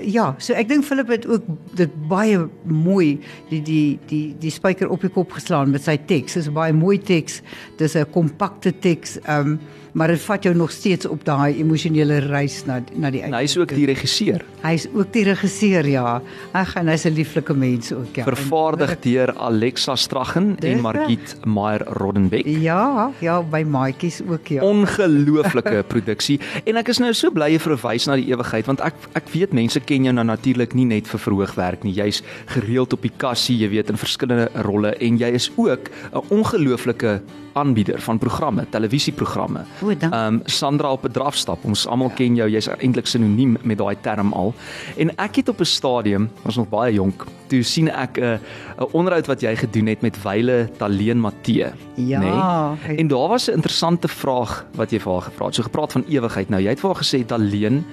ja, 0.01 0.35
so 0.37 0.53
ek 0.53 0.67
dink 0.69 0.85
Philip 0.85 1.09
het 1.13 1.27
ook 1.27 1.45
dit 1.77 1.93
baie 2.09 2.43
mooi 2.69 3.19
die 3.49 3.61
die 3.61 3.99
die 4.09 4.25
die 4.39 4.51
spyker 4.53 4.91
op 4.93 5.01
die 5.01 5.11
kop 5.13 5.33
geslaan 5.33 5.73
met 5.73 5.85
sy 5.85 5.97
teks. 5.97 6.33
Dit 6.37 6.43
is 6.43 6.49
'n 6.49 6.53
baie 6.53 6.73
mooi 6.73 6.97
teks. 6.97 7.41
Dis 7.77 7.95
'n 7.95 8.05
kompakte 8.11 8.73
teks. 8.79 9.19
Ehm 9.25 9.47
um, 9.47 9.59
maar 9.93 10.09
dit 10.09 10.21
vat 10.25 10.43
jou 10.43 10.55
nog 10.55 10.71
steeds 10.73 11.05
op 11.05 11.21
daai 11.25 11.59
emosionele 11.61 12.17
reis 12.25 12.63
na 12.65 12.79
na 12.97 13.11
die 13.13 13.21
einde. 13.21 13.37
Hy 13.37 13.43
is 13.43 13.57
ook 13.57 13.73
die 13.75 13.85
regisseur. 13.85 14.41
Hy 14.63 14.73
is 14.73 14.87
ook 14.89 15.11
die 15.13 15.23
regisseur, 15.27 15.85
ja. 15.87 16.21
Hy 16.53 16.63
gaan 16.71 16.87
hy's 16.87 17.05
'n 17.05 17.13
lieflike 17.13 17.53
mens 17.53 17.93
ook, 17.93 18.15
ja. 18.15 18.23
Vervaardig 18.23 18.99
deur 18.99 19.33
Alexa 19.37 19.95
Straggen 19.95 20.57
en 20.59 20.81
Margit 20.81 21.35
Meyer 21.45 21.85
Roddenbeck. 21.85 22.45
Ja, 22.45 23.11
ja, 23.19 23.41
by 23.41 23.63
Maatjies 23.63 24.21
ook, 24.27 24.47
ja. 24.47 24.63
Ongelooflike 24.63 25.83
produksie 25.93 26.39
en 26.65 26.75
ek 26.75 26.87
is 26.87 26.99
nou 26.99 27.13
so 27.13 27.31
bly 27.31 27.51
jy 27.51 27.59
verwys 27.59 28.07
na 28.07 28.15
die 28.15 28.33
ewigheid 28.33 28.65
want 28.65 28.81
ek 28.81 28.93
ek 29.13 29.29
weet 29.33 29.53
mense 29.53 29.62
ken 29.85 30.03
jou 30.03 30.13
nou 30.13 30.25
natuurlik 30.25 30.73
nie 30.73 30.85
net 30.85 31.07
vir 31.07 31.19
verhoogwerk 31.19 31.83
nie. 31.83 31.93
Jy's 31.93 32.21
gereeld 32.45 32.93
op 32.93 33.01
die 33.01 33.11
kassie, 33.17 33.57
jy 33.57 33.69
weet 33.69 33.89
in 33.89 33.97
verskillende 33.97 34.49
rolle 34.63 34.95
en 34.99 35.17
jy 35.17 35.31
is 35.33 35.51
ook 35.55 35.89
'n 36.13 36.23
ongelooflike 36.29 37.21
aanbieder 37.53 38.01
van 38.01 38.17
programme, 38.17 38.65
televisieprogramme. 38.69 39.63
Ehm 39.81 40.13
um, 40.13 40.41
Sandra 40.45 40.91
op 40.91 41.05
'n 41.05 41.11
drafstap. 41.11 41.63
Ons 41.63 41.87
almal 41.87 42.07
ja. 42.09 42.13
ken 42.13 42.35
jou. 42.35 42.49
Jy's 42.49 42.67
eintlik 42.67 43.05
sinoniem 43.05 43.57
met 43.61 43.77
daai 43.77 43.95
term 44.01 44.33
al. 44.33 44.53
En 44.97 45.15
ek 45.15 45.35
het 45.35 45.49
op 45.49 45.59
'n 45.59 45.65
stadium, 45.65 46.29
ons 46.41 46.55
nog 46.55 46.69
baie 46.69 46.93
jonk, 46.93 47.25
toe 47.47 47.63
sien 47.63 47.89
ek 47.89 48.17
'n 48.17 48.23
'n 48.23 48.87
onderhoud 48.91 49.27
wat 49.27 49.41
jy 49.41 49.55
gedoen 49.55 49.87
het 49.87 50.01
met 50.01 50.23
Wyle 50.23 50.69
Taleen 50.77 51.19
Matee, 51.19 51.71
ja? 51.95 52.19
Nee? 52.19 52.97
En 52.97 53.07
daar 53.07 53.27
was 53.27 53.47
'n 53.47 53.53
interessante 53.53 54.07
vraag 54.07 54.65
wat 54.75 54.91
jy 54.91 54.99
vir 54.99 55.11
haar 55.11 55.21
gevra 55.21 55.45
het. 55.45 55.55
So 55.55 55.63
gepraat 55.63 55.91
van 55.91 56.05
ewigheid. 56.09 56.49
Nou 56.49 56.61
jy 56.61 56.69
het 56.69 56.79
vir 56.79 56.89
haar 56.89 57.03
gesê 57.03 57.25
Taleen 57.25 57.85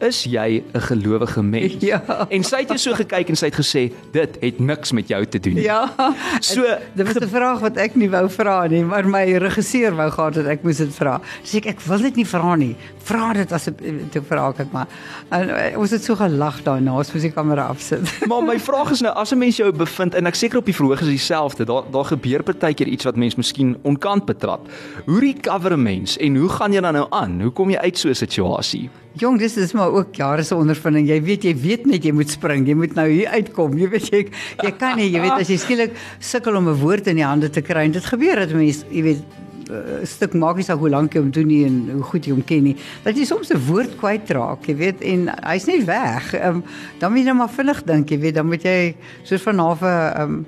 is 0.00 0.24
jy 0.24 0.62
'n 0.72 0.80
gelowige 0.80 1.42
mens? 1.42 1.74
Ja. 1.78 2.02
En 2.28 2.42
sy 2.44 2.56
het 2.56 2.68
jou 2.68 2.78
so 2.78 2.94
gekyk 2.94 3.28
en 3.28 3.36
sy 3.36 3.46
het 3.46 3.54
gesê 3.54 3.92
dit 4.12 4.36
het 4.40 4.58
niks 4.58 4.92
met 4.92 5.08
jou 5.08 5.26
te 5.26 5.38
doen 5.38 5.54
nie. 5.54 5.62
Ja. 5.62 5.92
So 6.40 6.62
dit 6.94 7.06
was 7.06 7.16
'n 7.16 7.28
vraag 7.28 7.60
wat 7.60 7.76
ek 7.76 7.94
nie 7.94 8.10
wou 8.10 8.28
vra 8.28 8.66
nie, 8.66 8.84
maar 8.84 9.04
my 9.04 9.36
regisseur 9.36 9.94
wou 9.94 10.10
gehad 10.10 10.34
het 10.34 10.46
ek 10.46 10.62
moes 10.62 10.76
dit 10.76 10.94
vra. 10.94 11.20
Sê 11.44 11.56
ek 11.56 11.66
ek 11.66 11.80
wil 11.80 11.98
dit 11.98 12.16
nie 12.16 12.26
vra 12.26 12.56
nie. 12.56 12.76
Vra 13.02 13.32
dit 13.32 13.52
as 13.52 13.68
ek 13.68 14.24
vra 14.28 14.52
ek 14.58 14.72
maar. 14.72 14.86
En 15.30 15.48
eh, 15.48 15.78
ons 15.78 15.90
het 15.90 16.04
so 16.04 16.14
gelag 16.16 16.62
daarna 16.62 16.96
ons 16.96 17.12
die 17.12 17.30
kamera 17.30 17.66
afsit. 17.66 18.00
Maar 18.30 18.42
my 18.42 18.58
vraag 18.58 18.90
is 18.90 19.00
nou 19.00 19.14
as 19.14 19.32
'n 19.32 19.38
mens 19.38 19.56
jou 19.56 19.72
bevind 19.72 20.14
en 20.14 20.26
ek 20.26 20.34
seker 20.34 20.58
op 20.58 20.64
die 20.64 20.74
verhoog 20.74 21.00
is 21.00 21.08
dieselfde. 21.08 21.64
Daar 21.64 21.82
daar 21.90 22.04
gebeur 22.04 22.42
partykeer 22.42 22.86
iets 22.86 23.04
wat 23.04 23.16
mens 23.16 23.34
miskien 23.34 23.76
onkant 23.82 24.24
betrap. 24.24 24.68
Hoe 25.06 25.20
recover 25.20 25.72
'n 25.72 25.82
mens 25.82 26.16
en 26.16 26.36
hoe 26.36 26.48
gaan 26.48 26.72
jy 26.72 26.80
dan 26.80 26.94
nou 26.94 27.06
aan? 27.10 27.40
Hoe 27.40 27.52
kom 27.52 27.70
jy 27.70 27.76
uit 27.76 27.98
so 27.98 28.08
'n 28.08 28.14
situasie? 28.14 28.90
Jong, 29.18 29.40
dis 29.42 29.56
is 29.58 29.72
maar 29.74 29.90
ook 29.90 30.14
jare 30.14 30.42
se 30.46 30.54
ondervinding. 30.54 31.08
Jy 31.08 31.18
weet 31.26 31.44
jy 31.48 31.54
weet 31.58 31.86
net 31.90 32.04
jy 32.06 32.12
moet 32.14 32.30
spring. 32.30 32.62
Jy 32.68 32.76
moet 32.78 32.94
nou 32.94 33.08
hier 33.10 33.32
uitkom. 33.34 33.74
Jy 33.78 33.88
weet 33.90 34.08
jy 34.12 34.20
jy 34.62 34.70
kan 34.78 34.94
nie, 35.00 35.08
jy 35.10 35.24
weet 35.24 35.40
as 35.40 35.50
jy 35.50 35.58
skielik 35.58 35.96
sukkel 36.18 36.54
om 36.56 36.68
'n 36.70 36.78
woord 36.78 37.10
in 37.10 37.18
die 37.18 37.26
hande 37.26 37.50
te 37.50 37.60
kry. 37.60 37.88
Dit 37.90 38.06
gebeur 38.06 38.36
dat 38.36 38.54
mense, 38.54 38.86
jy 38.90 39.02
weet, 39.02 39.22
'n 39.70 39.74
uh, 39.74 40.06
stuk 40.06 40.34
magies 40.34 40.68
hoe 40.68 40.88
lank 40.90 41.14
jy 41.14 41.20
hom 41.20 41.30
doen 41.30 41.46
nie 41.46 41.64
en 41.64 41.90
hoe 41.90 42.02
goed 42.02 42.26
jy 42.26 42.32
hom 42.32 42.44
ken 42.44 42.62
nie. 42.62 42.76
Dat 43.02 43.16
jy 43.16 43.24
soms 43.24 43.50
'n 43.50 43.58
woord 43.66 43.98
kwyt 43.98 44.30
raak, 44.30 44.66
jy 44.66 44.76
weet, 44.76 45.02
en 45.02 45.28
hy's 45.42 45.66
nie 45.66 45.84
weg. 45.84 46.34
Ehm 46.34 46.62
um, 46.62 46.64
dan 46.98 47.12
moet 47.12 47.20
jy 47.20 47.26
net 47.26 47.34
maar 47.34 47.50
vinnig 47.50 47.82
dink, 47.82 48.10
jy 48.10 48.18
weet, 48.18 48.34
dan 48.34 48.46
moet 48.46 48.62
jy 48.62 48.94
soos 49.22 49.42
van 49.42 49.58
half 49.58 49.82
'n 49.82 49.86
ehm 49.86 50.22
um, 50.22 50.46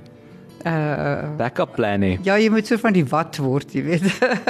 uh 0.67 1.37
backup 1.39 1.75
plan 1.77 2.03
hê. 2.05 2.17
Ja, 2.27 2.37
jy 2.41 2.51
moet 2.53 2.67
so 2.67 2.79
van 2.81 2.95
die 2.97 3.05
wat 3.09 3.39
word, 3.43 3.73
jy 3.75 3.83
weet. 3.87 4.07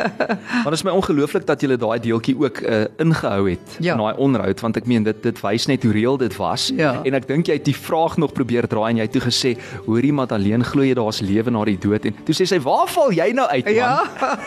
maar 0.63 0.71
dit 0.71 0.79
is 0.79 0.87
my 0.87 0.95
ongelooflik 0.97 1.47
dat 1.49 1.63
jy 1.63 1.77
daai 1.77 1.99
deeltjie 2.03 2.37
ook 2.39 2.63
uh 2.63 2.85
ingehou 3.03 3.49
het 3.51 3.77
ja. 3.79 3.95
in 3.95 4.03
daai 4.03 4.17
onderhoud 4.17 4.61
want 4.61 4.77
ek 4.81 4.89
meen 4.91 5.07
dit 5.07 5.23
dit 5.23 5.43
wys 5.45 5.67
net 5.71 5.85
hoe 5.87 5.93
reël 5.95 6.19
dit 6.21 6.37
was 6.41 6.69
ja. 6.77 6.95
en 7.07 7.17
ek 7.19 7.29
dink 7.29 7.49
jy 7.49 7.59
het 7.59 7.67
die 7.67 7.77
vraag 7.77 8.19
nog 8.21 8.35
probeer 8.37 8.69
draai 8.71 8.91
en 8.93 9.03
jy 9.03 9.07
het 9.09 9.15
toe 9.17 9.25
gesê 9.25 9.55
hoorie 9.87 10.13
maar 10.13 10.33
alleen 10.35 10.65
glo 10.67 10.85
jy 10.87 10.97
daar's 10.99 11.23
lewe 11.25 11.51
na 11.55 11.65
die 11.69 11.79
dood 11.81 12.07
en 12.09 12.17
toe 12.27 12.37
sê 12.37 12.47
sy 12.49 12.61
waar 12.63 12.89
val 12.91 13.13
jy 13.15 13.31
nou 13.37 13.49
uit 13.49 13.65
man? 13.65 13.75
Ja. 13.75 13.95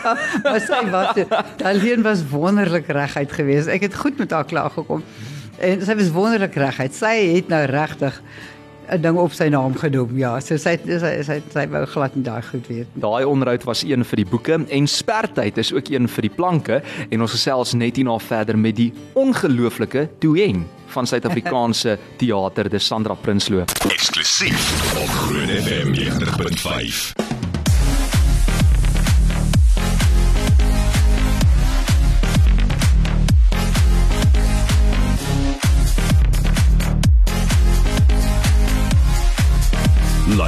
maar 0.44 0.60
sy 0.62 0.82
was 0.92 1.22
alleen 1.66 2.02
was 2.06 2.22
wonderlik 2.30 2.86
reguit 2.86 3.32
geweest. 3.32 3.68
Ek 3.72 3.86
het 3.88 3.94
goed 3.94 4.18
met 4.18 4.30
haar 4.30 4.44
klaar 4.44 4.70
gekom. 4.70 5.02
En 5.58 5.82
sy 5.84 5.96
was 5.96 6.10
wonderlik 6.12 6.54
reguit. 6.60 6.94
Sy 6.94 7.14
het 7.36 7.48
nou 7.52 7.62
regtig 7.70 8.20
'n 8.90 9.02
ding 9.02 9.16
op 9.18 9.32
sy 9.32 9.48
naam 9.48 9.74
genoem. 9.74 10.16
Ja, 10.18 10.38
so 10.40 10.56
sy 10.56 10.76
sy 10.86 11.22
sy, 11.26 11.40
sy 11.52 11.66
wou 11.72 11.84
glad 11.86 12.14
nie 12.16 12.24
daai 12.24 12.42
goed 12.42 12.66
weet 12.68 12.86
nie. 12.94 13.02
Daai 13.02 13.24
onderhoud 13.24 13.64
was 13.64 13.82
een 13.82 14.04
vir 14.04 14.22
die 14.22 14.28
boeke 14.30 14.58
en 14.68 14.86
spertyd 14.86 15.58
is 15.58 15.72
ook 15.72 15.90
een 15.90 16.08
vir 16.08 16.28
die 16.28 16.34
planke 16.34 16.82
en 17.10 17.20
ons 17.20 17.36
gesels 17.36 17.74
net 17.74 17.96
hierna 17.96 18.18
verder 18.18 18.58
met 18.58 18.76
die 18.76 18.92
ongelooflike 19.14 20.08
Tueng 20.20 20.64
van 20.94 21.06
Suid-Afrikaanse 21.06 21.98
teater, 22.20 22.70
dis 22.70 22.86
Sandra 22.86 23.14
Prinsloo. 23.14 23.66
Eksklusief 23.90 24.72
op 25.02 25.08
Groen 25.26 25.48
FM 25.48 25.94
90.5. 25.94 27.25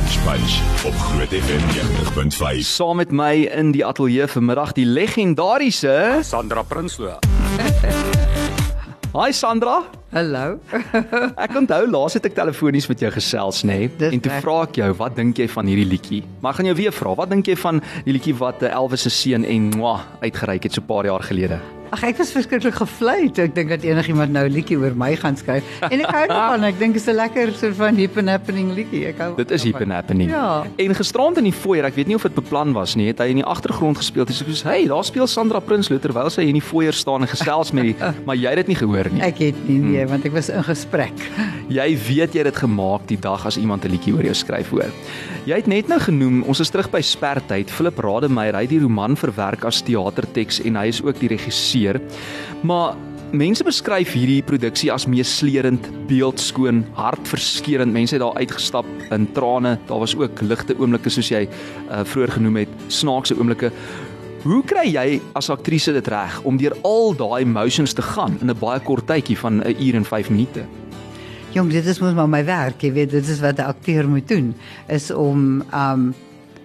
Lunch 0.09 0.25
Bunch 0.25 0.85
op 0.87 0.95
Groot 0.95 1.29
FM 1.29 1.65
90.5. 2.57 2.59
Saam 2.65 2.97
met 2.97 3.11
my 3.13 3.45
in 3.53 3.75
die 3.77 3.83
ateljee 3.85 4.25
vanmiddag 4.27 4.73
die 4.73 4.87
legendariese 4.87 6.21
Sandra 6.25 6.63
Prinsloo. 6.63 7.19
Hi 9.13 9.33
Sandra. 9.33 9.83
Hallo. 10.13 10.57
Ek 11.45 11.53
onthou 11.61 11.83
laas 11.91 12.17
het 12.17 12.25
ek 12.25 12.39
telefonies 12.39 12.89
met 12.89 13.05
jou 13.05 13.11
gesels 13.13 13.61
nê 13.69 13.83
nee? 13.99 14.15
En 14.15 14.25
toe 14.25 14.33
vra 14.41 14.57
ek 14.65 14.81
jou 14.81 14.89
wat 15.03 15.19
dink 15.21 15.43
jy 15.43 15.49
van 15.53 15.69
hierdie 15.69 15.89
liedjie? 15.91 16.23
Maar 16.41 16.55
ek 16.55 16.63
gaan 16.63 16.71
jou 16.71 16.79
weer 16.81 16.97
vra, 17.03 17.13
wat 17.21 17.35
dink 17.35 17.53
jy 17.53 17.59
van 17.61 17.83
die 18.07 18.17
liedjie 18.17 18.39
wat 18.41 18.65
eh, 18.65 18.73
Elvis 18.73 19.05
se 19.05 19.13
seun 19.13 19.45
en 19.45 19.69
Mwah 19.77 20.07
uitgereik 20.25 20.71
het 20.71 20.73
so 20.73 20.81
'n 20.81 20.89
paar 20.89 21.05
jaar 21.05 21.21
gelede? 21.21 21.61
Ag 21.91 22.03
ek 22.05 22.19
was 22.21 22.33
verskriklik 22.35 22.75
gevlei 22.77 23.31
ek 23.33 23.55
dink 23.57 23.71
dat 23.73 23.85
enigiemand 23.87 24.33
nou 24.33 24.45
'n 24.45 24.53
liedjie 24.53 24.77
oor 24.77 24.93
my 24.95 25.15
gaan 25.17 25.37
skryf. 25.37 25.65
En 25.81 26.01
ek 26.01 26.11
hou 26.11 26.27
daarvan. 26.33 26.65
Ek 26.65 26.79
dink 26.79 26.93
dit 26.95 27.03
is 27.03 27.09
'n 27.09 27.17
lekker 27.17 27.53
soort 27.55 27.77
van 27.77 27.97
hip 27.97 28.17
and 28.19 28.29
happening 28.29 28.75
liedjie. 28.75 29.07
Ek 29.09 29.19
hou 29.19 29.37
Dit 29.37 29.51
is 29.51 29.63
hip 29.63 29.81
and 29.81 29.93
happening. 29.93 30.31
Ja. 30.31 30.65
En 30.77 30.95
gisterand 30.95 31.39
in 31.39 31.45
die 31.45 31.53
foyer, 31.53 31.85
ek 31.85 31.95
weet 31.95 32.07
nie 32.07 32.15
of 32.15 32.23
dit 32.23 32.35
beplan 32.35 32.73
was 32.73 32.95
nie, 32.97 33.07
het 33.09 33.19
hy 33.19 33.31
in 33.33 33.41
die 33.43 33.45
agtergrond 33.45 33.97
gespeel. 33.97 34.25
Dis 34.25 34.39
soos, 34.39 34.63
"Hey, 34.63 34.87
daar 34.87 35.05
speel 35.05 35.27
Sandra 35.27 35.61
Prinsloo 35.61 35.99
terwyl 35.99 36.31
sy 36.31 36.43
in 36.43 36.55
die 36.55 36.63
foyer 36.65 36.93
staan 36.93 37.23
en 37.23 37.29
gesels 37.29 37.73
met 37.73 37.85
die, 37.85 37.97
maar 38.27 38.37
jy 38.37 38.49
het 38.49 38.67
dit 38.67 38.69
nie 38.69 38.77
gehoor 38.77 39.09
nie. 39.13 39.23
Ek 39.23 39.39
het 39.39 39.69
nie 39.69 39.79
nee, 39.79 40.07
want 40.07 40.25
ek 40.25 40.33
was 40.33 40.49
in 40.49 40.65
gesprek. 40.65 41.15
Jy 41.69 41.99
weet 42.09 42.33
jy 42.33 42.41
het 42.41 42.49
dit 42.49 42.57
gemaak 42.57 43.07
die 43.07 43.19
dag 43.21 43.45
as 43.47 43.59
iemand 43.59 43.85
'n 43.85 43.91
liedjie 43.91 44.15
oor 44.15 44.25
jou 44.25 44.35
skryf 44.35 44.71
hoor. 44.71 44.91
Jy 45.45 45.57
het 45.57 45.67
net 45.67 45.89
nou 45.89 45.99
genoem, 46.01 46.43
ons 46.43 46.61
is 46.61 46.71
terug 46.71 46.91
by 46.91 47.01
Spertyd. 47.01 47.71
Philip 47.71 47.99
Rademeier, 47.99 48.55
hy 48.55 48.63
het 48.63 48.71
die 48.71 48.81
roman 48.81 49.17
verwerk 49.17 49.65
as 49.65 49.83
teaterteks 49.83 50.61
en 50.65 50.77
hy 50.77 50.87
is 50.89 51.03
ook 51.03 51.19
die 51.21 51.29
regisseur. 51.29 51.78
Maar 52.63 52.97
mense 53.33 53.65
beskryf 53.65 54.15
hierdie 54.17 54.43
produksie 54.43 54.91
as 54.93 55.07
meesleurend, 55.07 55.85
beeldskoon, 56.09 56.85
hartverskeurende. 56.97 57.93
Mense 57.93 58.17
het 58.17 58.25
daar 58.25 58.39
uitgestap 58.41 58.87
in 59.11 59.27
trane. 59.37 59.79
Daar 59.87 59.99
was 59.99 60.17
ook 60.17 60.41
ligte 60.41 60.77
oomblikke 60.79 61.13
soos 61.13 61.29
jy 61.29 61.45
uh, 61.47 62.05
vroeër 62.09 62.39
genoem 62.39 62.57
het, 62.65 62.77
snaakse 62.89 63.37
oomblikke. 63.39 63.73
Hoe 64.47 64.63
kry 64.65 64.87
jy 64.87 65.21
as 65.37 65.51
aktrise 65.51 65.93
dit 65.93 66.09
reg 66.09 66.41
om 66.47 66.57
deur 66.61 66.77
al 66.87 67.15
daai 67.19 67.43
emotions 67.43 67.93
te 67.93 68.03
gaan 68.03 68.39
in 68.41 68.51
'n 68.51 68.59
baie 68.59 68.81
kort 68.81 69.07
tydjie 69.07 69.37
van 69.37 69.61
'n 69.61 69.77
uur 69.77 69.95
en 69.95 70.05
5 70.05 70.31
minute? 70.31 70.65
Jong, 71.53 71.71
dit 71.71 71.87
is 71.87 71.99
mos 71.99 72.15
maar 72.15 72.29
my 72.29 72.45
werk, 72.45 72.83
jy 72.83 72.93
weet, 72.93 73.11
dit 73.11 73.29
is 73.29 73.41
wat 73.41 73.59
'n 73.59 73.67
akteur 73.67 74.09
moet 74.09 74.29
doen, 74.29 74.55
is 74.89 75.11
om 75.11 75.65
um 75.75 76.15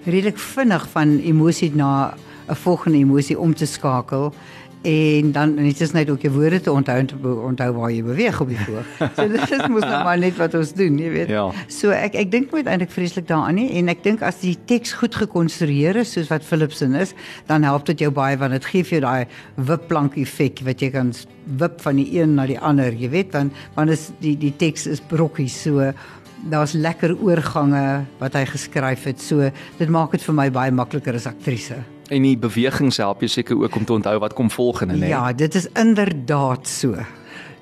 redelik 0.05 0.37
vinnig 0.37 0.87
van 0.89 1.19
emosie 1.19 1.71
na 1.75 2.13
'n 2.47 2.55
volgende 2.55 2.97
emosie 2.97 3.39
om 3.39 3.53
te 3.53 3.65
skakel 3.65 4.33
en 4.83 5.31
dan 5.31 5.53
net 5.55 5.79
is 5.81 5.91
net 5.95 6.09
ook 6.11 6.21
jou 6.25 6.31
woorde 6.33 6.59
te 6.61 6.71
onthou 6.71 6.97
en 6.99 7.07
te 7.07 7.15
onthou 7.23 7.69
waar 7.77 7.91
jy 7.91 8.03
beweeg 8.03 8.39
op 8.41 8.49
die 8.51 8.59
voorg. 8.65 8.89
So 9.15 9.27
dit 9.29 9.67
mos 9.71 9.85
nou 9.85 9.99
maar 10.03 10.19
net 10.19 10.35
wat 10.39 10.55
ons 10.59 10.73
doen, 10.75 10.97
jy 10.99 11.11
weet. 11.13 11.31
Ja. 11.31 11.45
So 11.71 11.95
ek 11.95 12.17
ek 12.19 12.31
dink 12.33 12.51
nooit 12.51 12.67
eintlik 12.67 12.91
vreeslik 12.91 13.27
daaraan 13.29 13.55
nie 13.61 13.69
en 13.79 13.91
ek 13.93 14.03
dink 14.03 14.23
as 14.25 14.41
die 14.43 14.55
teks 14.69 14.95
goed 14.99 15.15
gekonstrueer 15.15 16.01
is 16.03 16.15
soos 16.17 16.31
wat 16.31 16.43
Philipson 16.43 16.97
is, 16.99 17.13
dan 17.47 17.63
help 17.63 17.87
dit 17.91 18.03
jou 18.03 18.11
baie 18.11 18.37
want 18.39 18.57
dit 18.57 18.67
gee 18.73 18.87
vir 18.89 18.99
jou 18.99 19.03
daai 19.05 19.63
wipplank 19.69 20.17
effek 20.19 20.63
wat 20.67 20.83
jy 20.83 20.91
kan 20.95 21.13
wip 21.61 21.79
van 21.83 21.99
die 21.99 22.09
een 22.19 22.35
na 22.35 22.47
die 22.49 22.59
ander, 22.59 22.91
jy 22.91 23.11
weet, 23.13 23.31
want 23.35 23.63
want 23.77 23.93
is 23.93 24.09
die 24.23 24.35
die 24.39 24.53
teks 24.59 24.87
is 24.91 25.03
brokkies 25.11 25.55
so 25.67 25.93
daar's 26.51 26.75
lekker 26.75 27.15
oorgange 27.23 28.03
wat 28.19 28.35
hy 28.35 28.45
geskryf 28.51 29.07
het. 29.07 29.23
So 29.23 29.49
dit 29.79 29.89
maak 29.89 30.15
dit 30.15 30.23
vir 30.27 30.39
my 30.43 30.49
baie 30.51 30.75
makliker 30.75 31.15
as 31.15 31.29
aktrise. 31.29 31.79
En 32.07 32.21
die 32.21 32.37
bewegings 32.37 32.97
help 32.97 33.19
jou 33.19 33.31
seker 33.31 33.61
ook 33.61 33.75
om 33.75 33.85
te 33.85 33.93
onthou 33.93 34.17
wat 34.19 34.33
kom 34.33 34.51
volgende, 34.51 34.93
né? 34.93 35.07
Ja, 35.07 35.33
dit 35.33 35.55
is 35.55 35.67
inderdaad 35.73 36.67
so. 36.67 36.95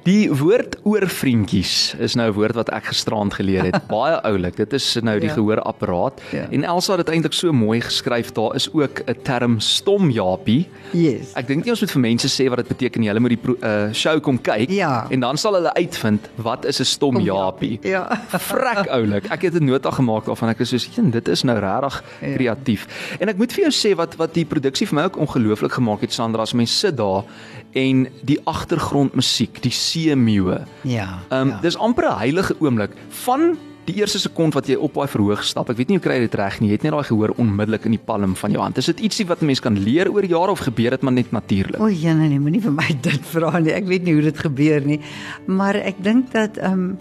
Die 0.01 0.31
woord 0.33 0.79
oorvriendjies 0.81 1.93
is 2.01 2.15
nou 2.17 2.31
'n 2.31 2.33
woord 2.33 2.55
wat 2.57 2.69
ek 2.73 2.85
gisterand 2.89 3.33
geleer 3.37 3.63
het. 3.69 3.85
Baie 3.91 4.17
oulik. 4.25 4.55
Dit 4.57 4.73
is 4.73 4.97
nou 5.01 5.19
die 5.19 5.29
Ja. 5.29 5.35
gehoorapparaat. 5.35 6.21
Ja. 6.31 6.47
En 6.49 6.63
Elsa 6.63 6.97
het 6.97 7.05
dit 7.05 7.13
eintlik 7.15 7.33
so 7.33 7.51
mooi 7.53 7.81
geskryf. 7.81 8.31
Daar 8.33 8.55
is 8.55 8.65
ook 8.73 9.01
'n 9.05 9.15
term 9.23 9.59
stomjapie. 9.59 10.67
Yes. 10.91 11.33
Ek 11.35 11.47
dink 11.47 11.63
nie 11.65 11.69
ons 11.71 11.81
moet 11.81 11.91
vir 11.91 12.01
mense 12.01 12.27
sê 12.27 12.49
wat 12.49 12.57
dit 12.57 12.67
beteken 12.67 12.99
nie. 13.01 13.09
Hulle 13.09 13.19
moet 13.19 13.29
die 13.29 13.37
pro- 13.37 13.57
uh, 13.61 13.93
show 13.93 14.19
kom 14.19 14.41
kyk 14.41 14.69
Ja. 14.71 15.05
en 15.09 15.19
dan 15.19 15.37
sal 15.37 15.53
hulle 15.53 15.73
uitvind 15.73 16.29
wat 16.35 16.65
is 16.65 16.79
'n 16.79 16.85
stomjapie. 16.85 17.79
Ja. 17.83 18.07
Vrek 18.51 18.87
oulik. 18.89 19.29
Ek 19.29 19.41
het 19.41 19.53
'n 19.53 19.65
nota 19.65 19.91
gemaak 19.91 20.25
daarvan. 20.25 20.49
Ek 20.49 20.59
is 20.59 20.69
soos, 20.69 20.89
"Jen, 20.95 21.11
dit 21.11 21.27
is 21.27 21.43
nou 21.43 21.59
regtig 21.59 22.03
Ja. 22.21 22.33
kreatief." 22.35 22.87
En 23.19 23.29
ek 23.29 23.37
moet 23.37 23.53
vir 23.53 23.69
jou 23.69 23.71
sê 23.71 23.95
wat 23.95 24.15
wat 24.15 24.33
die 24.33 24.45
produksie 24.45 24.87
vir 24.87 24.95
my 24.95 25.03
ook 25.03 25.17
ongelooflik 25.17 25.71
gemaak 25.73 26.01
het, 26.01 26.11
Sandra, 26.13 26.41
as 26.41 26.53
mense 26.53 26.73
sit 26.73 26.97
daar 26.97 27.23
en 27.71 28.07
die 28.27 28.39
agtergrondmusiek, 28.43 29.61
die 29.63 29.71
seemeeuwe. 29.71 30.63
Ja. 30.81 31.21
Ehm 31.29 31.41
um, 31.41 31.49
ja. 31.49 31.59
dis 31.61 31.77
amper 31.77 32.09
'n 32.09 32.17
heilige 32.17 32.55
oomblik 32.59 32.91
van 33.23 33.57
die 33.85 33.95
eerste 33.97 34.19
sekond 34.21 34.53
wat 34.53 34.67
jy 34.69 34.77
op 34.77 34.93
daai 34.93 35.07
verhoog 35.09 35.43
stap. 35.45 35.69
Ek 35.71 35.79
weet 35.79 35.89
nie 35.91 35.97
hoe 35.97 36.03
kry 36.03 36.19
jy 36.19 36.27
dit 36.27 36.37
reg 36.39 36.59
nie. 36.61 36.69
Jy 36.71 36.77
het 36.77 36.85
net 36.85 36.93
daai 36.95 37.07
gehoor 37.07 37.33
onmiddellik 37.41 37.87
in 37.89 37.95
die 37.95 38.03
palm 38.11 38.35
van 38.37 38.53
jou 38.53 38.61
hand. 38.61 38.77
Is 38.77 38.91
dit 38.91 39.01
ietsie 39.07 39.25
wat 39.29 39.41
'n 39.41 39.49
mens 39.49 39.59
kan 39.59 39.77
leer 39.77 40.11
oor 40.11 40.25
jare 40.25 40.51
of 40.51 40.59
gebeur 40.59 40.91
dit 40.91 41.01
maar 41.01 41.13
net 41.13 41.31
natuurlik? 41.31 41.79
O, 41.81 41.89
jene, 41.89 42.27
nee, 42.27 42.39
moenie 42.39 42.61
vir 42.61 42.71
my 42.71 42.87
dit 43.09 43.25
vra 43.33 43.59
nie. 43.59 43.73
Ek 43.73 43.85
weet 43.85 44.03
nie 44.03 44.13
hoe 44.13 44.21
dit 44.21 44.37
gebeur 44.37 44.85
nie. 44.85 44.99
Maar 45.47 45.75
ek 45.75 46.03
dink 46.03 46.31
dat 46.31 46.57
ehm 46.57 46.73
um, 46.73 46.97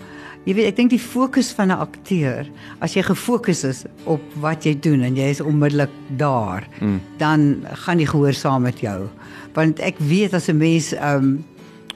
jy 0.47 0.55
weet, 0.55 0.71
ek 0.73 0.77
dink 0.77 0.91
die 0.91 0.99
fokus 0.99 1.53
van 1.53 1.69
'n 1.69 1.81
akteur, 1.85 2.49
as 2.81 2.95
jy 2.95 3.03
gefokus 3.03 3.65
is 3.65 3.85
op 4.05 4.23
wat 4.41 4.65
jy 4.65 4.75
doen 4.75 5.03
en 5.03 5.17
jy 5.17 5.29
is 5.31 5.41
onmiddellik 5.41 5.91
daar, 6.17 6.67
mm. 6.81 7.01
dan 7.19 7.67
gaan 7.85 7.99
die 7.99 8.07
gehoor 8.07 8.33
saam 8.33 8.63
met 8.63 8.81
jou. 8.81 9.09
Want 9.53 9.81
ek 9.81 9.99
weet 9.99 10.35
as 10.35 10.49
'n 10.49 10.57
mens 10.57 10.93
ehm 10.93 11.17
um, 11.17 11.45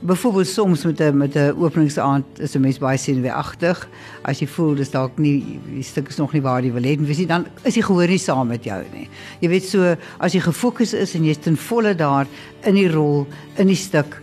Byvoorbeeld 0.05 0.47
soms 0.47 0.85
met 0.85 1.01
'n 1.01 1.17
met 1.17 1.35
'n 1.35 1.55
openingsaand 1.59 2.25
is 2.39 2.55
'n 2.55 2.61
mens 2.61 2.79
baie 2.79 2.99
senuweeagtig. 2.99 3.89
As 4.23 4.39
jy 4.39 4.47
voel 4.47 4.75
dis 4.75 4.91
dalk 4.91 5.19
nie 5.19 5.61
die 5.73 5.83
stuk 5.83 6.09
is 6.09 6.17
nog 6.17 6.33
nie 6.33 6.43
waar 6.43 6.63
jy 6.63 6.73
wil 6.73 6.83
hê 6.83 6.99
nie, 6.99 7.27
dan 7.27 7.47
is 7.63 7.75
die 7.75 7.83
gehoor 7.83 8.09
nie 8.09 8.19
saam 8.19 8.47
met 8.47 8.65
jou 8.65 8.85
nie. 8.93 9.09
Jy 9.41 9.49
weet 9.49 9.65
so 9.65 9.97
as 10.19 10.33
jy 10.33 10.41
gefokus 10.41 10.93
is 10.93 11.15
en 11.15 11.25
jy's 11.25 11.39
ten 11.39 11.57
volle 11.57 11.95
daar 11.95 12.27
in 12.63 12.75
die 12.75 12.89
rol, 12.89 13.27
in 13.57 13.67
die 13.67 13.77
stuk, 13.77 14.23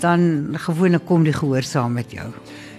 dan 0.00 0.48
gewoonlik 0.52 1.04
kom 1.04 1.24
die 1.24 1.32
gehoor 1.32 1.62
saam 1.62 1.92
met 1.92 2.10
jou. 2.10 2.32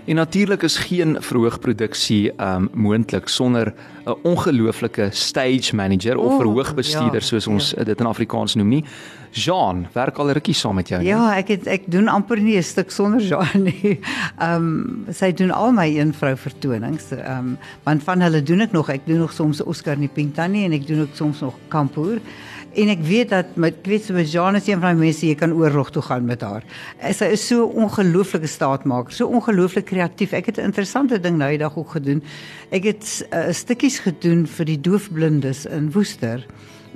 En 0.09 0.15
natuurlik 0.15 0.63
is 0.63 0.77
geen 0.77 1.17
verhoogproduksie 1.19 2.31
um, 2.41 2.69
moontlik 2.73 3.27
sonder 3.27 3.73
'n 4.05 4.15
ongelooflike 4.21 5.07
stage 5.11 5.75
manager 5.75 6.17
of 6.17 6.35
verhoogbestuurder 6.35 7.21
ja, 7.21 7.27
soos 7.27 7.47
ons 7.47 7.73
ja. 7.77 7.83
dit 7.83 7.99
in 7.99 8.05
Afrikaans 8.05 8.55
noem 8.55 8.67
nie. 8.67 8.83
Jean, 9.31 9.87
werk 9.93 10.17
al 10.17 10.31
rukkie 10.31 10.53
saam 10.53 10.75
met 10.75 10.87
jou. 10.87 11.01
nie? 11.01 11.09
Ja, 11.09 11.35
ek 11.37 11.47
het 11.47 11.67
ek 11.67 11.81
doen 11.85 12.07
amper 12.07 12.41
nie 12.41 12.57
'n 12.57 12.63
stuk 12.63 12.91
sonder 12.91 13.21
Jean 13.21 13.63
nie. 13.69 13.99
Um, 14.41 15.05
sy 15.11 15.31
doen 15.31 15.51
al 15.51 15.71
my 15.71 15.99
een 15.99 16.13
vrou 16.13 16.37
vertonings. 16.37 17.11
Um, 17.11 17.57
want 17.83 18.03
van 18.03 18.21
hulle 18.21 18.43
doen 18.43 18.61
ek 18.61 18.71
nog. 18.71 18.89
Ek 18.89 19.05
doen 19.05 19.19
nog 19.19 19.33
soms 19.33 19.61
Oscar 19.63 19.93
in 19.93 19.99
die 19.99 20.13
Pink 20.13 20.33
Tannie 20.33 20.65
en 20.65 20.71
ek 20.71 20.87
doen 20.87 21.01
ook 21.01 21.13
soms 21.13 21.39
nog 21.39 21.53
Kampoer. 21.67 22.17
En 22.73 22.91
ek 22.93 23.01
weet 23.01 23.29
dat 23.33 23.55
met 23.55 23.79
ek 23.81 23.87
weet 23.89 24.05
so 24.05 24.21
Jean 24.21 24.55
is 24.55 24.67
een 24.67 24.81
van 24.81 24.95
die 24.95 25.05
mense 25.07 25.25
jy 25.25 25.35
kan 25.35 25.53
oorlog 25.57 25.89
toe 25.91 26.03
gaan 26.05 26.25
met 26.25 26.41
haar. 26.45 26.65
Sy 27.15 27.31
is 27.33 27.45
so 27.47 27.65
ongelooflike 27.65 28.47
staatmaker, 28.47 29.13
so 29.13 29.27
ongelooflik 29.27 29.89
kreatief. 29.89 30.33
Ek 30.33 30.45
het 30.45 30.57
'n 30.57 30.69
interessante 30.69 31.19
ding 31.19 31.37
nou 31.37 31.49
die 31.49 31.57
dag 31.57 31.77
ook 31.77 31.91
gedoen. 31.97 32.23
Ek 32.71 32.83
het 32.83 33.25
uh, 33.33 33.51
stukkies 33.51 33.99
gedoen 33.99 34.45
vir 34.47 34.65
die 34.65 34.81
doofblindes 34.81 35.65
in 35.65 35.91
Woester 35.91 36.45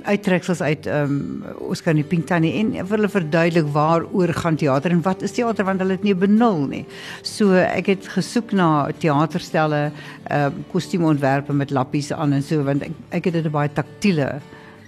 uittreksels 0.04 0.60
uit 0.60 0.86
ehm 0.86 1.12
um, 1.12 1.44
Oscar 1.70 1.94
die 1.96 2.04
Pink 2.04 2.26
Tannie 2.28 2.52
en 2.60 2.72
vir 2.74 2.96
hulle 2.96 3.08
verduidelik 3.08 3.70
waaroor 3.72 4.32
gaan 4.36 4.56
teater 4.60 4.92
en 4.92 5.02
wat 5.02 5.22
is 5.22 5.32
teater 5.32 5.64
want 5.64 5.80
hulle 5.80 5.96
het 5.96 6.04
nie 6.04 6.14
benul 6.14 6.66
nie. 6.68 6.82
So 7.22 7.54
ek 7.56 7.88
het 7.92 8.08
gesoek 8.16 8.52
na 8.52 8.90
teaterstelle, 8.98 9.90
ehm 10.28 10.58
um, 10.58 10.64
kostuumontwerpe 10.72 11.56
met 11.56 11.70
lappies 11.70 12.12
aan 12.12 12.32
en 12.32 12.42
so 12.42 12.64
want 12.64 12.84
ek, 12.84 12.98
ek 13.20 13.30
het 13.30 13.40
dit 13.40 13.50
baie 13.52 13.72
taktiele 13.72 14.28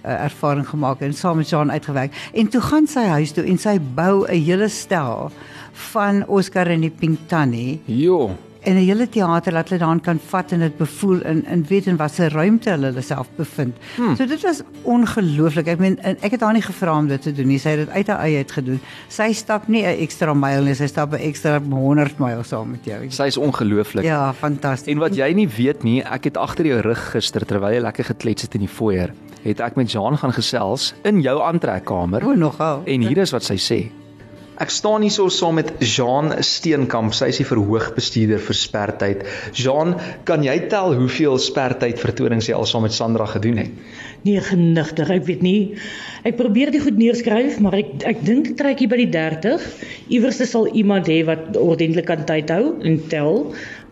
uh, 0.07 0.23
ervaring 0.23 0.67
gemaak 0.69 1.01
en 1.01 1.13
saam 1.13 1.37
met 1.37 1.49
Jean 1.49 1.71
uitgewerk. 1.71 2.15
En 2.33 2.47
toe 2.47 2.61
gaan 2.61 2.87
sy 2.87 3.05
huis 3.19 3.35
toe 3.35 3.45
en 3.45 3.57
sy 3.57 3.77
bou 3.79 4.25
'n 4.25 4.43
hele 4.43 4.69
stel 4.69 5.31
van 5.91 6.23
Oscar 6.27 6.67
en 6.67 6.81
die 6.81 6.93
Pink 6.93 7.27
Tannie 7.27 7.81
Jo. 7.85 8.31
En 8.67 8.75
'n 8.75 8.83
hele 8.83 9.07
teater 9.09 9.53
laat 9.53 9.69
hulle 9.69 9.79
daan 9.79 9.99
kan 9.99 10.19
vat 10.19 10.51
en 10.51 10.59
dit 10.59 10.77
bevoel 10.77 11.21
in 11.21 11.45
in 11.45 11.65
weet 11.69 11.85
in 11.87 11.97
watter 11.97 12.31
ruimte 12.31 12.69
hulle 12.69 12.85
hulle 12.91 13.01
self 13.01 13.27
bevind. 13.35 13.75
Hmm. 13.95 14.15
So 14.15 14.25
dit 14.25 14.41
was 14.41 14.61
ongelooflik. 14.83 15.67
Ek 15.67 15.79
meen 15.79 15.97
ek 16.03 16.31
het 16.31 16.41
haar 16.41 16.53
nie 16.53 16.61
gevra 16.61 16.97
om 16.97 17.07
dit 17.07 17.21
te 17.21 17.31
doen 17.31 17.47
nie. 17.47 17.59
Sy 17.59 17.69
het 17.69 17.85
dit 17.85 17.89
uit 17.89 18.07
haar 18.07 18.19
eie 18.19 18.37
uit 18.37 18.51
gedoen. 18.51 18.79
Sy 19.07 19.31
stap 19.33 19.67
nie 19.67 19.83
'n 19.83 19.99
ekstra 20.03 20.33
myl 20.33 20.63
nie, 20.63 20.75
sy 20.75 20.87
stap 20.87 21.13
'n 21.13 21.21
ekstra 21.21 21.59
100 21.59 22.19
myl 22.19 22.43
saam 22.43 22.71
met 22.71 22.85
jou. 22.85 23.09
Sy 23.09 23.23
is 23.23 23.37
ongelooflik. 23.37 24.03
Ja, 24.03 24.33
fantasties. 24.33 24.93
En 24.93 24.99
wat 24.99 25.15
jy 25.15 25.33
nie 25.33 25.47
weet 25.47 25.83
nie, 25.83 26.03
ek 26.03 26.23
het 26.23 26.37
agter 26.37 26.65
jou 26.65 26.81
rug 26.81 27.11
gister 27.11 27.45
terwyl 27.45 27.71
jy 27.71 27.81
lekker 27.81 28.03
geklets 28.05 28.41
het 28.41 28.53
in 28.53 28.61
die 28.61 28.67
foyer, 28.67 29.13
het 29.43 29.59
ek 29.59 29.75
met 29.75 29.91
Jean 29.91 30.17
gaan 30.17 30.33
gesels 30.33 30.93
in 31.03 31.21
jou 31.21 31.41
aantrekkamer. 31.41 32.25
O, 32.25 32.35
nogal. 32.35 32.81
En 32.85 33.01
hier 33.01 33.17
is 33.17 33.31
wat 33.31 33.43
sy 33.43 33.55
sê. 33.55 33.91
Ek 34.57 34.71
staan 34.73 35.03
hier 35.05 35.13
so 35.13 35.29
saam 35.29 35.59
met 35.59 35.67
Jean 35.85 36.31
Steenkamp, 36.41 37.13
sy 37.13 37.27
is 37.29 37.37
die 37.43 37.45
verhoogbestuurder 37.45 38.41
vir 38.41 38.57
Spertyd. 38.57 39.19
Jean, 39.53 39.93
kan 40.25 40.41
jy 40.45 40.55
tel 40.71 40.95
hoeveel 40.97 41.37
Spertyd 41.41 42.01
vertonings 42.01 42.49
jy 42.49 42.55
al 42.57 42.65
saam 42.65 42.87
met 42.87 42.95
Sandra 42.97 43.27
gedoen 43.29 43.61
het? 43.61 43.83
Nee, 44.27 44.41
genigtig, 44.43 45.07
ek 45.13 45.23
weet 45.23 45.43
nie. 45.45 45.59
Ek 46.27 46.35
probeer 46.35 46.67
dit 46.73 46.83
goed 46.83 46.97
neerskryf, 46.99 47.61
maar 47.63 47.77
ek 47.77 48.03
ek 48.09 48.23
dink 48.27 48.49
ek 48.51 48.55
trek 48.59 48.81
hier 48.81 48.89
by 48.91 48.97
die 48.99 49.11
30. 49.13 49.63
Iewers 50.11 50.41
sal 50.51 50.65
iemand 50.75 51.07
hê 51.07 51.21
wat 51.27 51.55
ordentlik 51.55 52.09
kan 52.09 52.25
tyd 52.27 52.51
hou 52.51 52.73
en 52.83 52.97
tel, 53.07 53.37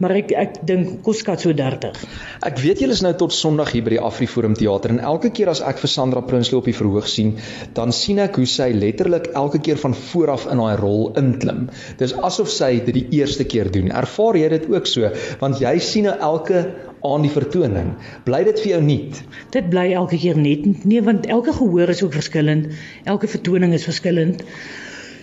maar 0.04 0.12
ek 0.18 0.34
ek 0.36 0.58
dink 0.68 0.98
kos 1.06 1.22
skat 1.24 1.46
so 1.46 1.56
30. 1.56 2.02
Ek 2.50 2.60
weet 2.60 2.82
julle 2.84 2.98
is 2.98 3.04
nou 3.06 3.14
tot 3.16 3.36
Sondag 3.36 3.72
hier 3.72 3.86
by 3.86 3.94
die 3.96 4.02
Afriforum 4.04 4.58
teater 4.60 4.92
en 4.92 5.00
elke 5.14 5.32
keer 5.38 5.54
as 5.54 5.62
ek 5.64 5.80
vir 5.80 5.94
Sandra 5.94 6.26
Prinsloo 6.28 6.60
op 6.60 6.68
die 6.68 6.76
verhoog 6.76 7.08
sien, 7.08 7.38
dan 7.78 7.96
sien 7.96 8.20
ek 8.26 8.42
hoe 8.42 8.50
sy 8.50 8.74
letterlik 8.76 9.30
elke 9.40 9.62
keer 9.64 9.80
van 9.80 9.96
voor 10.10 10.34
af 10.36 10.50
in 10.52 10.60
daai 10.60 10.76
rol 10.82 11.14
inklim. 11.22 11.70
Dis 12.02 12.18
asof 12.18 12.52
sy 12.52 12.74
dit 12.90 12.98
die 13.00 13.22
eerste 13.22 13.48
keer 13.48 13.72
doen. 13.72 13.94
Ervaar 14.04 14.42
jy 14.42 14.52
dit 14.58 14.68
ook 14.74 14.92
so? 14.92 15.14
Want 15.40 15.64
jy 15.64 15.78
sien 15.80 16.10
nou 16.10 16.18
elke 16.34 16.66
aan 17.14 17.26
die 17.26 17.34
vertoning. 17.34 17.94
Bly 18.26 18.42
dit 18.48 18.60
vir 18.64 18.72
jou 18.72 18.82
nuut? 18.86 19.22
Dit 19.56 19.70
bly 19.74 19.86
elke 20.00 20.18
keer 20.22 20.40
net 20.40 20.66
nee 20.86 21.04
want 21.06 21.28
elke 21.38 21.54
gehoor 21.54 21.92
is 21.94 22.04
ook 22.04 22.18
verskillend. 22.18 22.74
Elke 23.04 23.30
vertoning 23.32 23.74
is 23.78 23.88
verskillend. 23.88 24.44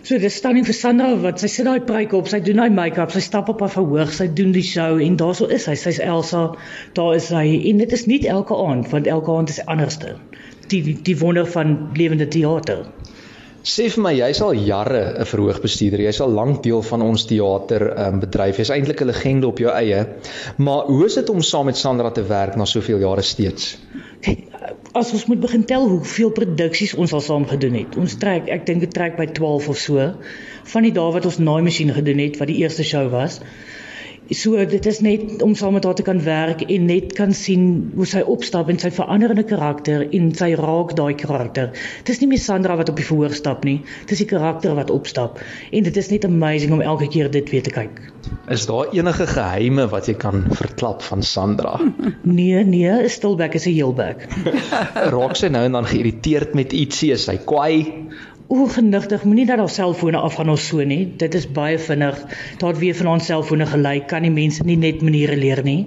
So 0.02 0.18
dis 0.18 0.34
stunning 0.40 0.64
vir 0.66 0.74
Sandra 0.74 1.12
wat 1.22 1.42
sy 1.42 1.48
sit 1.52 1.66
daai 1.68 1.84
pruik 1.86 2.14
op, 2.18 2.26
sy 2.30 2.40
doen 2.42 2.58
daai 2.58 2.74
make-up, 2.74 3.12
sy 3.14 3.20
stap 3.22 3.52
op 3.52 3.60
haar 3.62 3.70
verhoog, 3.70 4.10
sy 4.10 4.26
doen 4.40 4.50
die 4.54 4.64
show 4.66 4.98
en 4.98 5.18
daarso 5.20 5.46
is 5.46 5.68
sy. 5.68 5.76
Sy's 5.78 6.00
Elsa. 6.02 6.42
Daar 6.98 7.14
is 7.20 7.28
sy 7.30 7.44
en 7.70 7.82
dit 7.84 7.94
is 7.98 8.08
nie 8.10 8.18
elke 8.26 8.58
aand 8.58 8.90
want 8.90 9.10
elke 9.10 9.36
aand 9.36 9.54
is 9.54 9.62
anderste. 9.70 10.16
Die 10.74 10.82
die 11.06 11.18
wonder 11.20 11.46
van 11.54 11.76
lewende 11.98 12.26
teater. 12.26 12.88
Sê 13.62 13.84
vir 13.94 14.02
my, 14.02 14.10
jy's 14.18 14.40
al 14.42 14.56
jare 14.58 15.00
'n 15.22 15.26
verhoogbestuurder. 15.30 16.00
Jy's 16.02 16.20
al 16.20 16.32
lank 16.34 16.62
deel 16.64 16.82
van 16.82 17.02
ons 17.02 17.24
teater 17.30 17.84
um, 17.94 18.18
bedryf. 18.18 18.56
Jy's 18.58 18.72
eintlik 18.74 19.02
'n 19.02 19.06
legende 19.06 19.46
op 19.46 19.58
jou 19.58 19.70
eie. 19.70 20.06
Maar 20.58 20.90
hoe 20.90 21.04
is 21.06 21.14
dit 21.14 21.28
om 21.30 21.40
saam 21.40 21.66
met 21.66 21.76
Sandra 21.76 22.10
te 22.10 22.24
werk 22.26 22.56
na 22.56 22.64
soveel 22.64 22.98
jare 22.98 23.22
steeds? 23.22 23.78
As 24.92 25.12
ons 25.12 25.26
moet 25.26 25.40
begin 25.40 25.64
tel 25.64 25.88
hoeveel 25.88 26.30
produksies 26.30 26.94
ons 26.94 27.12
al 27.12 27.20
saam 27.20 27.46
gedoen 27.46 27.74
het. 27.74 27.96
Ons 27.96 28.18
trek, 28.18 28.48
ek 28.48 28.66
dink 28.66 28.80
dit 28.80 28.92
trek 28.92 29.16
by 29.16 29.26
12 29.26 29.68
of 29.68 29.78
so. 29.78 30.12
Van 30.64 30.82
die 30.82 30.92
dae 30.92 31.12
wat 31.12 31.24
ons 31.24 31.38
naai 31.38 31.62
masjien 31.62 31.94
gedoen 31.94 32.18
het 32.18 32.38
wat 32.38 32.50
die 32.50 32.58
eerste 32.66 32.82
show 32.82 33.10
was. 33.10 33.40
So 34.30 34.56
dit 34.64 34.86
is 34.86 35.00
net 35.02 35.42
om 35.42 35.54
saam 35.58 35.74
met 35.74 35.84
haar 35.84 35.96
te 35.98 36.04
kan 36.06 36.20
werk 36.22 36.62
en 36.62 36.84
net 36.86 37.12
kan 37.18 37.32
sien 37.34 37.64
hoe 37.96 38.06
sy 38.06 38.22
opstap 38.22 38.68
en 38.70 38.78
sy 38.78 38.92
veranderende 38.94 39.42
karakter 39.44 40.04
en 40.14 40.30
sy 40.38 40.52
raak 40.58 40.94
daai 40.96 41.14
karakter. 41.18 41.72
Dit 42.06 42.14
is 42.14 42.22
nie 42.22 42.28
meer 42.30 42.42
Sandra 42.42 42.76
wat 42.78 42.92
op 42.92 43.00
die 43.00 43.06
verhoog 43.06 43.34
stap 43.34 43.66
nie. 43.66 43.80
Dit 44.06 44.14
is 44.14 44.22
die 44.22 44.30
karakter 44.30 44.76
wat 44.78 44.94
opstap 44.94 45.40
en 45.72 45.88
dit 45.88 45.96
is 45.96 46.10
net 46.14 46.24
amazing 46.28 46.72
om 46.72 46.84
elke 46.84 47.10
keer 47.10 47.30
dit 47.34 47.50
weer 47.50 47.66
te 47.66 47.74
kyk. 47.74 47.98
Is 48.50 48.66
daar 48.70 48.94
enige 48.94 49.26
geheime 49.26 49.88
wat 49.90 50.06
jy 50.06 50.14
kan 50.14 50.46
verklap 50.54 51.02
van 51.02 51.22
Sandra? 51.26 51.78
Nee, 52.22 52.62
nee, 52.64 53.08
stilbek 53.10 53.56
is 53.58 53.66
'n 53.66 53.74
heelbek. 53.74 54.28
raak 55.16 55.34
sy 55.36 55.50
nou 55.52 55.64
en 55.66 55.74
dan 55.74 55.86
geïrriteerd 55.86 56.54
met 56.54 56.72
ietsie, 56.72 57.10
is 57.12 57.26
sy 57.26 57.36
kwaai? 57.36 58.08
Ongenigtig, 58.52 59.24
moenie 59.24 59.46
dat 59.48 59.58
haar 59.62 59.72
selfone 59.72 60.20
afgaan 60.20 60.50
of 60.52 60.60
so 60.60 60.84
nie. 60.84 61.06
Dit 61.16 61.34
is 61.38 61.46
baie 61.48 61.78
vinnig. 61.80 62.18
Daar 62.60 62.76
weer 62.76 62.94
van 62.98 63.08
ons 63.14 63.26
selfone 63.30 63.66
gelei, 63.66 63.96
kan 64.06 64.26
die 64.26 64.32
mense 64.32 64.64
nie 64.68 64.76
net 64.76 65.00
maniere 65.02 65.36
leer 65.36 65.62
nie. 65.64 65.86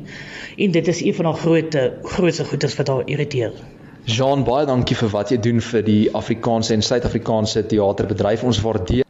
En 0.58 0.74
dit 0.74 0.88
is 0.88 1.02
een 1.06 1.14
van 1.14 1.30
haar 1.30 1.42
groot 1.44 1.78
grootste 2.04 2.46
goeders 2.50 2.78
wat 2.80 2.88
haar 2.88 3.04
irriteer. 3.06 3.54
Jean, 4.06 4.44
baie 4.46 4.66
dankie 4.66 4.98
vir 4.98 5.10
wat 5.14 5.34
jy 5.34 5.38
doen 5.42 5.62
vir 5.62 5.82
die 5.86 6.02
Afrikaanse 6.14 6.74
en 6.74 6.86
Suid-Afrikaanse 6.86 7.66
teaterbedryf. 7.70 8.44
Ons 8.46 8.62
waardeer 8.62 9.04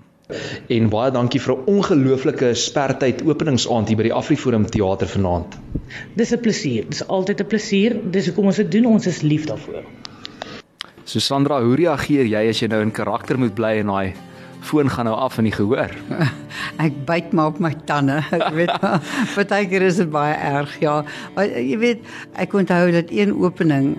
en 0.76 0.88
baie 0.90 1.12
dankie 1.14 1.40
vir 1.40 1.54
'n 1.56 1.68
ongelooflike 1.78 2.54
spertyd 2.56 3.22
openingsaand 3.24 3.88
hier 3.88 3.98
by 3.98 4.08
die 4.08 4.16
Afriforum 4.22 4.66
teater 4.66 5.08
vanaand. 5.08 5.60
Dis 6.16 6.34
'n 6.34 6.40
plesier. 6.40 6.90
Dis 6.90 7.08
altyd 7.08 7.42
'n 7.42 7.48
plesier. 7.48 8.00
Dis 8.12 8.26
hoekom 8.26 8.46
ons 8.46 8.56
dit 8.56 8.72
doen. 8.72 8.86
Ons 8.86 9.08
is 9.08 9.22
lief 9.22 9.46
daarvoor. 9.46 9.84
So 11.06 11.22
Sandra, 11.22 11.60
hoe 11.62 11.76
reageer 11.78 12.26
jy 12.26 12.48
as 12.50 12.60
jy 12.64 12.68
nou 12.72 12.82
in 12.82 12.94
karakter 12.94 13.38
moet 13.38 13.54
bly 13.58 13.76
en 13.84 13.92
daai 13.94 14.16
foon 14.66 14.90
gaan 14.90 15.06
nou 15.06 15.14
af 15.22 15.38
in 15.38 15.46
die 15.46 15.54
gehoor? 15.54 15.94
ek 16.86 16.98
byt 17.06 17.36
maar 17.38 17.54
op 17.54 17.60
my 17.62 17.76
tande. 17.86 18.24
Ek 18.34 18.48
weet 18.58 18.74
partykeer 19.36 19.86
is 19.86 20.02
dit 20.02 20.10
baie 20.10 20.34
erg, 20.34 20.74
ja. 20.82 21.04
Maar 21.36 21.54
jy 21.62 21.78
weet, 21.84 22.10
ek 22.42 22.58
onthou 22.58 22.90
dat 22.96 23.14
een 23.14 23.36
opening 23.38 23.96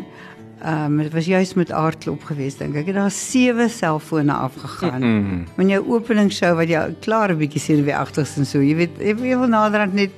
Ehm 0.57 0.85
um, 0.85 1.03
dit 1.05 1.13
was 1.13 1.27
juist 1.29 1.55
met 1.55 1.71
aardklop 1.71 2.23
geweest 2.25 2.59
dink 2.59 2.79
ek. 2.81 2.89
Daar 2.97 3.11
sewe 3.13 3.69
selfone 3.69 4.33
afgegaan. 4.33 5.03
Mm 5.05 5.25
-hmm. 5.25 5.45
Wanneer 5.55 5.77
jou 5.77 5.95
opening 5.95 6.33
show 6.33 6.57
wat 6.57 6.69
jy 6.69 6.97
klaar 7.01 7.31
'n 7.31 7.37
bietjie 7.39 7.61
sien 7.61 7.85
weer 7.85 7.95
agters 7.95 8.37
en 8.37 8.47
so. 8.47 8.59
Jy 8.59 8.75
weet, 8.77 8.91
jy 8.99 9.37
wil 9.39 9.47
naderhand 9.47 9.93
net 9.95 10.11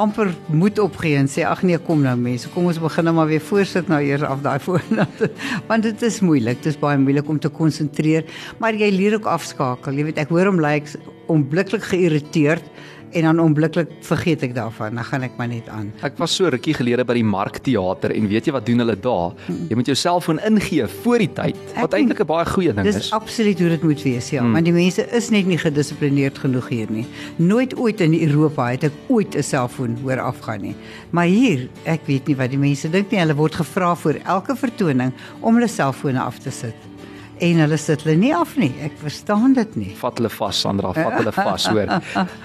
amper 0.00 0.30
moed 0.48 0.78
opgee 0.80 1.18
en 1.20 1.28
sê 1.28 1.44
ag 1.44 1.62
nee 1.66 1.78
kom 1.86 2.00
nou 2.04 2.14
mense 2.16 2.48
kom 2.54 2.68
ons 2.70 2.80
begin 2.80 3.04
nou 3.08 3.14
maar 3.18 3.28
weer 3.28 3.42
voorsit 3.44 3.90
nou 3.92 4.00
eers 4.00 4.24
af 4.24 4.40
daai 4.44 4.58
voor 4.66 4.82
want 5.68 5.82
dit 5.82 6.02
is 6.08 6.20
moeilik 6.24 6.62
dit 6.62 6.72
is 6.72 6.80
baie 6.80 6.98
moeilik 6.98 7.28
om 7.28 7.40
te 7.40 7.50
konsentreer 7.52 8.24
maar 8.58 8.76
jy 8.78 8.90
leer 8.92 9.18
ook 9.18 9.28
afskakel. 9.28 9.96
Jy 9.96 10.08
weet 10.10 10.22
ek 10.22 10.32
hoor 10.32 10.48
hom 10.48 10.60
lyk 10.62 10.88
like, 10.88 11.12
onblikklik 11.32 11.84
geïrriteerd 11.92 12.64
en 13.12 13.22
dan 13.28 13.40
onmiddellik 13.40 13.90
vergeet 14.06 14.42
ek 14.42 14.54
daarvan. 14.56 14.94
Dan 14.98 15.04
gaan 15.04 15.26
ek 15.26 15.36
maar 15.38 15.48
net 15.50 15.68
aan. 15.68 15.92
Ek 16.06 16.18
was 16.20 16.34
so 16.36 16.50
rukkie 16.52 16.74
gelede 16.74 17.04
by 17.08 17.16
die 17.18 17.26
Markteater 17.26 18.14
en 18.14 18.28
weet 18.30 18.48
jy 18.48 18.54
wat 18.56 18.66
doen 18.66 18.82
hulle 18.84 18.96
daar? 18.96 19.36
Jy 19.70 19.78
moet 19.78 19.90
jou 19.92 19.96
selfoon 19.98 20.40
ingee 20.48 20.86
voor 21.02 21.24
die 21.24 21.30
tyd. 21.32 21.58
Wat 21.78 21.96
eintlik 21.96 22.20
'n 22.20 22.26
baie 22.26 22.46
goeie 22.46 22.74
ding 22.74 22.86
dis 22.86 22.96
is. 22.96 23.02
Dis 23.02 23.12
absoluut 23.12 23.58
hoe 23.58 23.68
dit 23.68 23.82
moet 23.82 24.02
wees, 24.02 24.30
ja. 24.30 24.42
Hmm. 24.42 24.52
Want 24.52 24.64
die 24.64 24.72
mense 24.72 25.06
is 25.10 25.30
net 25.30 25.46
nie 25.46 25.58
gedissiplineerd 25.58 26.38
genoeg 26.38 26.68
hier 26.68 26.90
nie. 26.90 27.06
Nooit 27.36 27.76
ooit 27.76 28.00
in 28.00 28.14
Europa 28.14 28.70
het 28.70 28.84
ek 28.84 28.92
ooit 29.08 29.34
'n 29.36 29.42
selfoon 29.42 29.98
hoor 30.02 30.20
afgaan 30.20 30.60
nie. 30.60 30.74
Maar 31.10 31.26
hier, 31.26 31.68
ek 31.84 32.00
weet 32.06 32.26
nie 32.26 32.36
wat 32.36 32.50
die 32.50 32.58
mense 32.58 32.90
dink 32.90 33.10
nie. 33.10 33.18
Hulle 33.18 33.34
word 33.34 33.54
gevra 33.54 33.94
vir 33.96 34.20
elke 34.24 34.56
vertoning 34.56 35.12
om 35.40 35.54
hulle 35.54 35.68
selfone 35.68 36.20
af 36.20 36.38
te 36.38 36.50
sit 36.50 36.91
en 37.42 37.58
hulle 37.64 37.78
sit 37.80 38.04
hulle 38.04 38.14
nie 38.18 38.30
af 38.36 38.54
nie. 38.60 38.70
Ek 38.86 38.94
verstaan 39.00 39.56
dit 39.56 39.74
nie. 39.78 39.90
Vat 39.98 40.20
hulle 40.20 40.30
vas 40.30 40.60
Sandra, 40.62 40.92
vat 40.94 41.16
hulle 41.18 41.32
vas 41.34 41.66
hoor. 41.70 41.90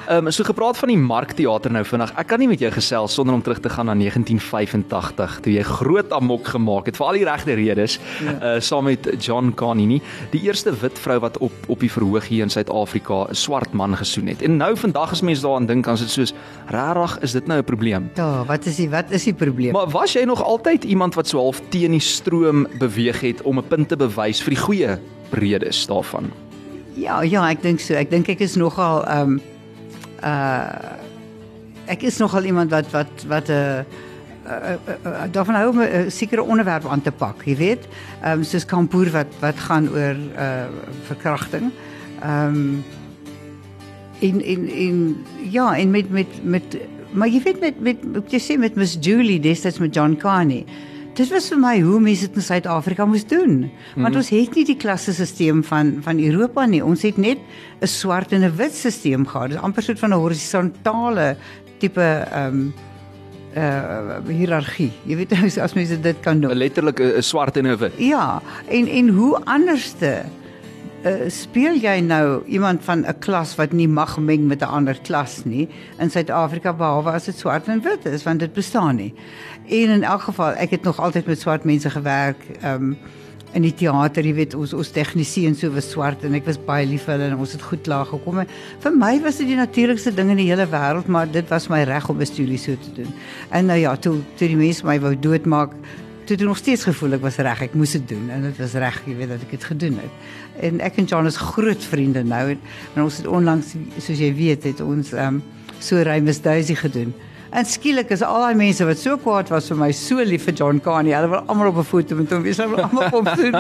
Ehm 0.08 0.28
um, 0.28 0.32
so 0.34 0.46
gepraat 0.48 0.78
van 0.80 0.92
die 0.92 0.98
Markteater 0.98 1.74
nou 1.74 1.84
vinnig. 1.86 2.14
Ek 2.18 2.30
kan 2.32 2.42
nie 2.42 2.48
met 2.50 2.62
jou 2.64 2.72
gesels 2.74 3.14
sonder 3.18 3.36
om 3.36 3.44
terug 3.44 3.60
te 3.62 3.70
gaan 3.70 3.90
na 3.90 3.96
1985 3.98 5.38
toe 5.46 5.54
jy 5.54 5.66
groot 5.68 6.14
amok 6.16 6.48
gemaak 6.56 6.90
het 6.90 6.98
vir 6.98 7.08
al 7.08 7.20
die 7.20 7.26
regte 7.28 7.58
redes 7.60 7.98
ja. 8.24 8.36
uh 8.38 8.54
saam 8.68 8.88
met 8.90 9.08
John 9.24 9.52
Carney 9.58 9.86
nie. 9.90 10.00
Die 10.34 10.42
eerste 10.48 10.74
wit 10.82 11.00
vrou 11.00 11.20
wat 11.24 11.38
op 11.46 11.54
op 11.68 11.84
die 11.84 11.92
verhoog 11.92 12.30
hier 12.32 12.48
in 12.48 12.54
Suid-Afrika 12.54 13.28
'n 13.30 13.36
swart 13.36 13.74
man 13.74 13.96
gesoen 13.98 14.32
het. 14.32 14.42
En 14.42 14.58
nou 14.58 14.74
vandag 14.78 15.12
as 15.12 15.22
mense 15.22 15.42
daaraan 15.46 15.68
dink, 15.68 15.86
dan 15.86 15.94
is 15.94 16.06
dit 16.08 16.16
soos 16.16 16.34
regtig 16.74 17.18
is 17.22 17.32
dit 17.32 17.48
nou 17.48 17.60
'n 17.60 17.64
probleem. 17.64 18.10
Ja, 18.16 18.44
wat 18.46 18.66
is 18.66 18.76
die 18.76 18.90
wat 18.90 19.12
is 19.12 19.24
die 19.24 19.34
probleem? 19.34 19.74
Maar 19.74 19.90
was 19.90 20.14
jy 20.14 20.24
nog 20.24 20.44
altyd 20.44 20.84
iemand 20.84 21.16
wat 21.16 21.28
so 21.28 21.38
half 21.38 21.62
teen 21.70 21.92
die 21.92 22.00
stroom 22.00 22.68
beweeg 22.80 23.22
het 23.22 23.42
om 23.42 23.60
'n 23.60 23.68
punt 23.68 23.90
te 23.90 23.98
bewys 23.98 24.42
vir 24.42 24.54
die 24.54 24.62
goeie 24.62 24.87
redes 25.32 25.86
daarvan. 25.88 26.32
Ja, 26.98 27.22
ja, 27.22 27.44
ek 27.50 27.62
dink 27.62 27.82
so. 27.84 27.94
Ek 27.94 28.10
dink 28.10 28.30
ek 28.34 28.42
is 28.46 28.56
nogal 28.60 29.04
ehm 29.06 29.38
um, 29.38 29.42
uh 30.24 30.96
ek 31.88 32.02
is 32.04 32.18
nogal 32.20 32.44
iemand 32.44 32.74
wat 32.74 32.90
wat 32.92 33.24
wat 33.30 33.48
'n 33.48 33.54
uh, 33.54 33.84
uh, 34.48 34.76
uh, 34.76 34.96
uh, 35.06 35.24
daarvan 35.32 35.56
hou 35.56 35.70
om 35.70 35.80
'n 35.82 36.12
sekere 36.12 36.44
onderwerp 36.44 36.86
aan 36.86 37.02
te 37.02 37.12
pak, 37.12 37.46
jy 37.46 37.56
weet. 37.56 37.88
Ehm 38.24 38.40
um, 38.40 38.44
soos 38.44 38.66
kampoer 38.66 39.12
wat 39.12 39.32
wat 39.40 39.60
gaan 39.60 39.90
oor 39.90 40.18
uh 40.36 40.68
verkrachting. 41.08 41.72
Ehm 42.22 42.56
um, 42.56 42.84
in 44.20 44.42
in 44.42 44.70
in 44.70 45.26
ja, 45.50 45.78
en 45.78 45.92
met 45.92 46.10
met 46.10 46.28
met 46.44 46.78
maar 47.12 47.28
jy 47.28 47.42
weet 47.44 47.60
met 47.60 47.80
met 47.80 47.98
jy 48.28 48.40
sê 48.40 48.58
met 48.60 48.76
Miss 48.76 48.98
Julie 49.00 49.40
destyds 49.40 49.80
met 49.80 49.94
John 49.94 50.16
Carney 50.18 50.66
dit 51.18 51.30
was 51.34 51.48
vir 51.52 51.60
my 51.62 51.76
hoe 51.82 52.00
mense 52.04 52.28
dit 52.28 52.38
in 52.38 52.46
Suid-Afrika 52.46 53.06
moes 53.10 53.26
doen. 53.28 53.68
Want 53.96 54.14
mm. 54.14 54.20
ons 54.22 54.30
het 54.34 54.58
nie 54.58 54.66
die 54.68 54.78
klassesisteem 54.78 55.64
van 55.66 55.96
van 56.06 56.20
Europa 56.22 56.66
nie. 56.70 56.84
Ons 56.86 57.06
het 57.08 57.18
net 57.18 57.40
'n 57.82 57.88
swart 57.88 58.32
en 58.32 58.46
'n 58.46 58.56
wit 58.56 58.76
stelsel 58.76 59.26
gehad. 59.26 59.50
Dit 59.50 59.58
is 59.58 59.64
amper 59.64 59.84
soort 59.84 60.00
van 60.00 60.14
'n 60.14 60.22
horisontale 60.22 61.38
tipe 61.80 62.02
ehm 62.02 62.54
um, 62.54 62.74
uh 63.56 64.20
hiërargie. 64.28 64.92
Jy 65.06 65.16
weet 65.16 65.34
as 65.66 65.74
mense 65.74 66.00
dit 66.00 66.20
kan 66.22 66.40
doen. 66.40 66.54
Letterlik 66.54 67.00
'n 67.00 67.22
swart 67.22 67.58
en 67.58 67.68
'n 67.68 67.78
wit. 67.78 67.94
Ja, 67.98 68.42
en 68.70 68.88
en 68.88 69.10
hoe 69.10 69.40
anderste 69.46 70.26
uh, 71.06 71.30
speel 71.30 71.78
jy 71.82 72.00
nou 72.02 72.44
iemand 72.46 72.84
van 72.84 73.06
'n 73.06 73.20
klas 73.20 73.56
wat 73.56 73.72
nie 73.72 73.88
mag 73.88 74.18
meng 74.18 74.48
met 74.48 74.62
'n 74.62 74.70
ander 74.70 74.98
klas 75.04 75.46
nie 75.46 75.68
in 76.00 76.10
Suid-Afrika 76.10 76.74
behalwe 76.74 77.12
as 77.12 77.26
dit 77.26 77.38
swart 77.38 77.68
en 77.68 77.82
wit 77.82 78.06
is 78.06 78.24
want 78.24 78.40
dit 78.40 78.54
bestaan 78.54 78.96
nie. 78.96 79.14
En 79.70 79.90
in 79.90 80.04
elk 80.04 80.22
geval, 80.22 80.52
ek 80.56 80.70
het 80.70 80.84
nog 80.84 81.00
altyd 81.00 81.26
met 81.26 81.40
swart 81.40 81.64
mense 81.64 81.90
gewerk. 81.90 82.44
Ehm 82.62 82.84
um, 82.84 82.98
in 83.54 83.64
die 83.64 83.74
teater, 83.74 84.26
jy 84.26 84.34
weet, 84.34 84.56
ons 84.58 84.74
ons 84.74 84.90
tegnisie 84.92 85.46
en 85.48 85.56
so 85.56 85.72
was 85.74 85.90
swart 85.90 86.24
en 86.28 86.36
ek 86.38 86.46
was 86.46 86.60
baie 86.68 86.86
lief 86.86 87.08
vir 87.08 87.16
hulle 87.16 87.30
en 87.32 87.38
ons 87.38 87.52
het 87.56 87.62
goed 87.62 87.88
laag 87.88 88.12
gekom. 88.12 88.44
Vir 88.84 88.92
my 88.92 89.14
was 89.24 89.40
dit 89.42 89.48
die 89.48 89.56
natuurlikste 89.60 90.14
ding 90.14 90.30
in 90.34 90.42
die 90.42 90.50
hele 90.50 90.68
wêreld, 90.70 91.08
maar 91.08 91.30
dit 91.32 91.48
was 91.50 91.70
my 91.70 91.84
reg 91.88 92.10
om 92.10 92.20
'n 92.20 92.26
studie 92.26 92.58
so 92.58 92.76
te 92.76 92.92
doen. 93.02 93.14
En 93.52 93.66
nou 93.66 93.80
ja, 93.80 93.96
toe 93.96 94.20
toe 94.36 94.48
die 94.48 94.58
mense 94.58 94.86
my 94.86 95.00
wou 95.00 95.16
doodmaak, 95.16 95.72
toe 96.28 96.36
het 96.36 96.44
ek 96.44 96.50
nog 96.50 96.60
steeds 96.60 96.84
gevoel 96.84 97.16
ek 97.16 97.24
was 97.24 97.38
reg, 97.40 97.62
ek 97.70 97.76
moes 97.80 97.94
dit 97.96 98.08
doen 98.10 98.26
en 98.36 98.42
dit 98.50 98.58
was 98.60 98.74
reg, 98.84 98.98
jy 99.08 99.16
weet 99.16 99.30
dat 99.32 99.44
ek 99.46 99.54
dit 99.56 99.68
gedoen 99.70 100.00
het. 100.02 100.26
En 100.68 100.82
ek 100.84 101.00
en 101.00 101.08
John 101.08 101.30
is 101.30 101.40
groot 101.40 101.88
vriende 101.94 102.24
nou 102.28 102.44
en, 102.52 102.66
en 102.96 103.06
ons 103.06 103.20
het 103.22 103.30
onlangs 103.32 103.70
soos 104.04 104.20
jy 104.20 104.34
weet, 104.36 104.68
het 104.68 104.84
ons 104.84 105.14
ehm 105.16 105.40
um, 105.40 105.46
so 105.80 106.02
Rhymes 106.02 106.42
Daisy 106.42 106.74
gedoen. 106.76 107.14
En 107.50 107.66
skielik 107.66 108.10
is 108.12 108.22
al 108.26 108.42
daai 108.44 108.58
mense 108.60 108.86
wat 108.86 109.00
so 109.00 109.18
kwaad 109.18 109.50
was 109.54 109.70
vir 109.72 109.80
my 109.80 109.92
so 109.96 110.24
lief 110.24 110.48
vir 110.48 110.54
John 110.54 110.80
Carney. 110.84 111.14
Hulle 111.16 111.30
wil 111.32 111.44
almal 111.48 111.72
op 111.72 111.78
'n 111.78 111.84
foto 111.84 112.16
met 112.16 112.32
hom 112.32 112.44
wees. 112.44 112.58
Hulle 112.58 112.76
wil 112.76 112.84
almal 112.84 113.10
kom 113.10 113.28
sien. 113.36 113.56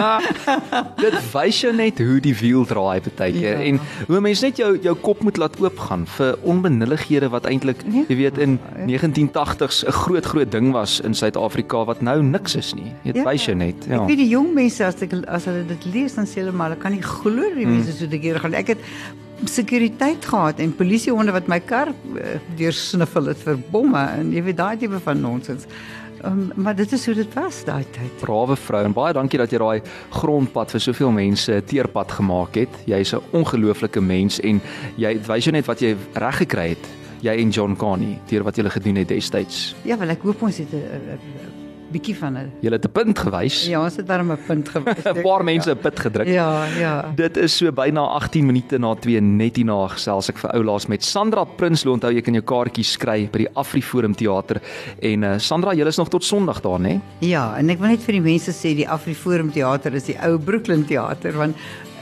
Dit 1.05 1.17
wys 1.33 1.61
jou 1.61 1.73
net 1.73 1.99
hoe 1.99 2.19
die 2.19 2.35
wiel 2.35 2.65
draai 2.65 3.01
baie 3.01 3.31
keer 3.31 3.59
ja. 3.59 3.65
en 3.69 3.79
hoe 4.07 4.19
mense 4.21 4.45
net 4.45 4.57
jou 4.57 4.77
jou 4.81 4.95
kop 4.95 5.23
moet 5.23 5.37
laat 5.37 5.59
oopgaan 5.59 6.05
vir 6.17 6.37
onbenullighede 6.43 7.29
wat 7.29 7.45
eintlik 7.45 7.83
ja. 7.85 8.03
jy 8.07 8.17
weet 8.23 8.37
in 8.37 8.59
1980s 8.87 9.83
'n 9.87 9.91
groot 9.91 10.25
groot 10.25 10.51
ding 10.51 10.71
was 10.71 10.99
in 10.99 11.13
Suid-Afrika 11.13 11.85
wat 11.85 12.01
nou 12.01 12.21
niks 12.23 12.55
is 12.55 12.73
nie. 12.73 12.91
Dit 13.03 13.15
ja. 13.15 13.23
wys 13.23 13.45
jou 13.45 13.55
net. 13.55 13.85
Ja. 13.87 14.01
Ek 14.01 14.09
weet 14.09 14.23
die 14.23 14.29
jong 14.29 14.53
mense 14.53 14.83
as 14.85 15.01
ek 15.01 15.13
as 15.27 15.45
hulle 15.45 15.65
dit 15.67 15.85
lees 15.93 16.15
dan 16.15 16.25
sê 16.25 16.43
hulle 16.43 16.51
maar 16.51 16.71
hulle 16.71 16.81
kan 16.81 16.91
nie 16.91 17.03
glo 17.03 17.53
die 17.55 17.67
mense 17.67 17.91
mm. 17.91 17.97
so 17.99 18.07
te 18.07 18.19
keer 18.19 18.39
gaan. 18.39 18.53
Ek 18.53 18.75
het 18.75 18.83
sekuriteit 19.45 20.25
gehad 20.25 20.59
en 20.59 20.75
polisiehonde 20.75 21.31
wat 21.31 21.47
my 21.47 21.59
kar 21.59 21.91
uh, 21.91 22.39
deursniffel 22.57 23.31
het 23.31 23.37
vir 23.37 23.59
bomme 23.71 24.01
en 24.17 24.33
jy 24.33 24.43
weet 24.49 24.57
daai 24.57 24.77
tipe 24.77 24.99
van 25.03 25.21
nonsens. 25.21 25.67
Um, 26.25 26.51
maar 26.55 26.75
dit 26.75 26.91
is 26.91 27.05
hoe 27.05 27.13
dit 27.15 27.33
was 27.37 27.61
daai 27.65 27.85
tyd. 27.93 28.13
Brawe 28.21 28.55
vrou 28.57 28.83
en 28.85 28.93
baie 28.93 29.13
dankie 29.13 29.37
dat 29.37 29.53
jy 29.53 29.59
daai 29.61 29.81
grondpad 30.17 30.73
vir 30.73 30.81
soveel 30.81 31.13
mense 31.13 31.59
teerpad 31.69 32.15
gemaak 32.17 32.57
het. 32.57 32.73
Jy's 32.89 33.13
'n 33.13 33.21
ongelooflike 33.31 34.01
mens 34.01 34.39
en 34.39 34.61
jy 34.97 35.13
wys 35.27 35.45
jou 35.45 35.53
net 35.53 35.67
wat 35.67 35.79
jy 35.79 35.95
reg 36.13 36.37
gekry 36.37 36.69
het. 36.69 36.87
Jy 37.21 37.33
en 37.37 37.49
John 37.49 37.75
Carney, 37.75 38.19
deur 38.29 38.43
wat 38.43 38.55
julle 38.55 38.69
gedoen 38.69 38.95
het 38.95 39.07
destyds. 39.07 39.75
Ja, 39.83 39.97
wel 39.97 40.09
ek 40.09 40.21
hoop 40.21 40.41
ons 40.41 40.57
het 40.57 40.73
'n 40.73 41.66
bietjie 41.91 42.15
van 42.15 42.37
'n 42.37 42.51
Jy 42.61 42.71
het 42.71 42.85
'n 42.85 42.91
punt 42.91 43.19
gewys. 43.19 43.65
Ja, 43.67 43.83
ons 43.83 43.95
het 43.95 44.07
darm 44.07 44.31
'n 44.31 44.39
punt 44.47 44.69
gewys. 44.73 45.03
'n 45.05 45.21
Paar 45.21 45.43
mense 45.43 45.69
'n 45.69 45.75
ja. 45.75 45.81
punt 45.81 45.99
gedruk. 45.99 46.27
Ja, 46.27 46.65
ja. 46.77 47.11
Dit 47.15 47.37
is 47.37 47.57
so 47.57 47.71
byna 47.71 48.01
18 48.01 48.45
minute 48.45 48.77
na 48.77 48.95
2 48.95 49.21
net 49.21 49.55
hierna 49.55 49.87
gesels 49.87 50.29
ek 50.29 50.37
vir 50.37 50.51
oulaas 50.51 50.87
met 50.87 51.03
Sandra 51.03 51.43
Prinsloo. 51.43 51.93
Onthou 51.93 52.11
jy 52.13 52.21
kan 52.21 52.33
jou 52.33 52.43
kaartjies 52.43 52.97
kry 52.97 53.29
by 53.31 53.37
die 53.37 53.49
Afriforum 53.55 54.15
teater 54.15 54.61
en 55.01 55.23
uh, 55.23 55.37
Sandra, 55.37 55.73
jy 55.73 55.85
is 55.85 55.97
nog 55.97 56.09
tot 56.09 56.23
Sondag 56.23 56.61
daar, 56.61 56.79
né? 56.79 57.01
Ja, 57.19 57.55
en 57.57 57.69
ek 57.69 57.79
wil 57.79 57.89
net 57.89 58.01
vir 58.01 58.13
die 58.13 58.21
mense 58.21 58.51
sê 58.51 58.75
die 58.75 58.87
Afriforum 58.87 59.51
teater 59.51 59.93
is 59.95 60.03
die 60.03 60.17
ou 60.23 60.37
Brooklyn 60.37 60.85
teater 60.85 61.33
want 61.37 61.55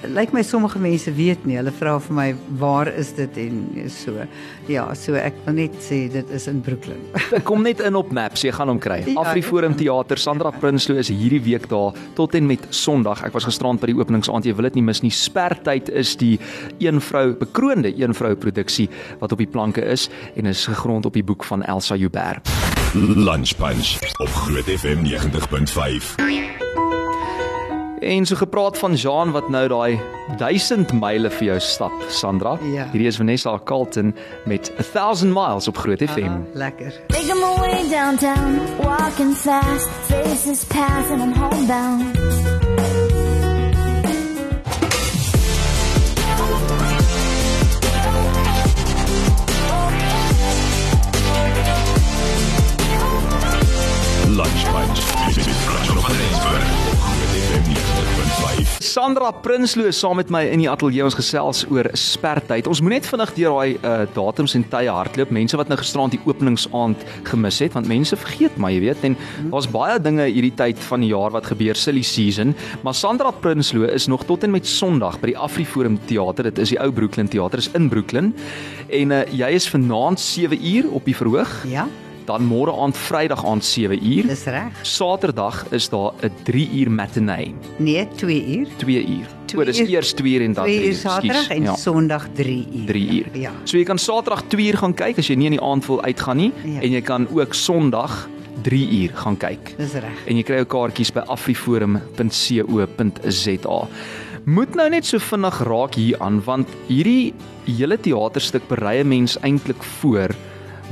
lyk 0.04 0.34
my 0.36 0.42
sommige 0.44 0.80
mense 0.80 1.12
weet 1.16 1.46
nie. 1.48 1.58
Hulle 1.60 1.72
vra 1.76 1.96
vir 2.04 2.16
my 2.16 2.28
waar 2.60 2.90
is 2.92 3.12
dit 3.18 3.38
en 3.46 3.62
so. 3.92 4.26
Ja, 4.70 4.88
so 4.98 5.16
ek 5.20 5.38
wil 5.46 5.58
net 5.60 5.78
sê 5.84 6.06
dit 6.12 6.34
is 6.36 6.48
in 6.52 6.62
Brooklyn. 6.66 7.02
Kom 7.48 7.64
net 7.66 7.82
in 7.86 7.98
op 7.98 8.12
Maps, 8.16 8.44
jy 8.46 8.54
gaan 8.56 8.72
hom 8.72 8.82
kry. 8.82 9.02
Ja, 9.06 9.18
Afriforum 9.24 9.78
Theater, 9.78 10.20
Sandra 10.22 10.52
Prinsloo 10.52 11.00
is 11.02 11.12
hierdie 11.14 11.42
week 11.46 11.70
daar 11.72 11.96
tot 12.18 12.36
en 12.38 12.50
met 12.50 12.68
Sondag. 12.76 13.24
Ek 13.28 13.36
was 13.36 13.48
gisterand 13.48 13.82
by 13.84 13.92
die 13.92 13.98
openingsaand. 14.00 14.48
Jy 14.48 14.56
wil 14.58 14.70
dit 14.70 14.80
nie 14.82 14.86
mis 14.90 15.04
nie. 15.06 15.14
Spertyd 15.16 15.90
is 15.94 16.16
die 16.22 16.36
een 16.84 17.02
vrou 17.02 17.32
bekroonde 17.40 17.94
een 17.96 18.16
vrou 18.18 18.36
produksie 18.36 18.90
wat 19.22 19.36
op 19.36 19.42
die 19.42 19.50
planke 19.50 19.84
is 19.86 20.10
en 20.36 20.50
is 20.52 20.66
gegrond 20.70 21.06
op 21.06 21.16
die 21.18 21.26
boek 21.26 21.48
van 21.48 21.64
Elsa 21.64 21.96
Joubert. 21.96 22.50
Lunch 22.96 23.56
Punch 23.58 23.98
op 24.20 24.30
Groot 24.30 24.70
FM 24.80 25.04
90.5. 25.04 26.65
En 28.00 28.26
so 28.26 28.36
gepraat 28.36 28.78
van 28.78 28.94
Jean 28.94 29.32
wat 29.32 29.50
nou 29.50 29.68
daai 29.68 30.00
1000 30.38 30.92
myle 31.00 31.30
vir 31.30 31.48
jou 31.48 31.60
stap, 31.60 31.94
Sandra. 32.10 32.58
Ja. 32.62 32.88
Hierdie 32.92 33.08
is 33.08 33.18
Vanessa 33.18 33.60
Carlton 33.64 34.16
met 34.46 34.72
1000 34.94 35.34
miles 35.34 35.68
op 35.68 35.78
Groot 35.78 36.04
FM. 36.04 36.28
Ah, 36.28 36.40
lekker. 36.54 36.94
Making 37.08 37.40
my 37.40 37.60
way 37.60 37.90
downtown, 37.90 38.60
walking 38.84 39.36
fast, 39.36 39.90
faces 40.10 40.66
pass 40.66 41.10
and 41.10 41.22
I'm 41.22 41.34
homebound. 41.34 42.04
Lunch 54.36 54.64
Punch. 54.72 55.36
Dit 55.36 55.48
is 55.48 55.66
Crunch 55.66 55.90
op 55.90 55.96
Johannesburg. 55.96 56.85
5. 58.46 58.78
Sandra 58.86 59.32
Prinsloo 59.32 59.92
saam 59.92 60.20
met 60.20 60.30
my 60.34 60.44
in 60.54 60.62
die 60.62 60.70
ateljee 60.70 61.04
ons 61.06 61.18
gesels 61.18 61.64
oor 61.72 61.88
spertyd. 61.98 62.68
Ons 62.70 62.82
moet 62.84 62.98
net 62.98 63.08
vinnig 63.10 63.32
deur 63.38 63.56
daai 63.56 63.74
uh, 63.78 63.96
datums 64.14 64.56
en 64.58 64.66
tye 64.70 64.92
hardloop. 64.92 65.34
Mense 65.34 65.58
wat 65.60 65.72
nou 65.72 65.78
gisteraand 65.80 66.14
die 66.14 66.22
openingsaand 66.28 67.06
gemis 67.30 67.60
het, 67.64 67.74
want 67.78 67.90
mense 67.90 68.18
vergeet 68.22 68.60
maar, 68.62 68.74
jy 68.76 68.84
weet, 68.86 69.04
en 69.08 69.18
mhm. 69.18 69.50
daar's 69.54 69.70
baie 69.72 69.98
dinge 70.04 70.30
hierdie 70.30 70.54
tyd 70.58 70.82
van 70.90 71.06
die 71.06 71.12
jaar 71.14 71.34
wat 71.36 71.50
gebeur, 71.50 71.80
silly 71.80 72.06
season, 72.06 72.54
maar 72.86 72.98
Sandra 72.98 73.34
Prinsloo 73.34 73.90
is 73.90 74.10
nog 74.12 74.26
tot 74.30 74.46
en 74.46 74.54
met 74.54 74.70
Sondag 74.70 75.20
by 75.24 75.34
die 75.34 75.40
Afriforum 75.42 75.98
teater. 76.10 76.52
Dit 76.52 76.62
is 76.62 76.76
die 76.76 76.82
ou 76.82 76.92
Brooklyn 76.94 77.32
teater 77.32 77.64
is 77.64 77.72
in 77.78 77.90
Brooklyn. 77.90 78.34
En 78.94 79.14
uh, 79.16 79.26
jy 79.34 79.54
is 79.58 79.70
vanaand 79.74 80.22
7uur 80.22 80.92
op 80.94 81.08
die 81.10 81.18
verhoog. 81.18 81.62
Ja 81.72 81.90
dan 82.26 82.46
môre 82.46 82.72
aand 82.74 82.98
Vrydag 82.98 83.46
aand 83.46 83.66
7 83.66 84.00
uur. 84.02 84.28
Dis 84.28 84.44
reg. 84.46 84.72
Saterdag 84.82 85.66
is 85.72 85.90
daar 85.90 86.12
'n 86.22 86.32
3 86.44 86.70
uur 86.82 86.92
matinee. 86.92 87.56
Nee, 87.78 88.08
2 88.16 88.46
uur. 88.58 88.68
2 88.78 89.08
uur. 89.08 89.26
O, 89.56 89.64
dis 89.64 89.80
eers 89.80 90.14
2 90.14 90.34
uur 90.34 90.42
en 90.42 90.54
dan 90.54 90.66
3 90.66 90.88
uur. 90.88 90.94
Saterdag 90.94 91.50
en 91.50 91.64
ja. 91.64 91.76
Sondag 91.76 92.28
3 92.34 92.68
uur. 92.74 92.86
3 92.86 93.10
uur. 93.10 93.26
Ja. 93.40 93.52
So 93.64 93.78
jy 93.78 93.84
kan 93.84 93.98
Saterdag 93.98 94.44
2 94.48 94.68
uur 94.68 94.78
gaan 94.78 94.94
kyk 94.94 95.18
as 95.18 95.28
jy 95.28 95.36
nie 95.36 95.46
in 95.46 95.52
die 95.58 95.62
aand 95.62 95.88
wil 95.88 96.02
uitgaan 96.02 96.38
nie 96.38 96.52
ja. 96.64 96.80
en 96.82 96.92
jy 96.92 97.02
kan 97.02 97.28
ook 97.32 97.54
Sondag 97.54 98.30
3 98.64 99.02
uur 99.02 99.10
gaan 99.14 99.38
kyk. 99.38 99.76
Dis 99.78 99.94
reg. 99.94 100.28
En 100.28 100.36
jy 100.36 100.44
kry 100.44 100.56
jou 100.56 100.66
kaartjies 100.66 101.12
by 101.14 101.20
afriforum.co.za. 101.28 103.88
Moet 104.46 104.76
nou 104.76 104.90
net 104.90 105.06
so 105.06 105.18
vinnig 105.18 105.60
raak 105.66 105.96
hier 105.98 106.20
aan 106.22 106.44
want 106.46 106.68
hierdie 106.88 107.34
hele 107.66 107.98
teaterstuk 107.98 108.68
berei 108.70 109.04
'n 109.04 109.08
mens 109.08 109.38
eintlik 109.42 109.84
voor 110.00 110.30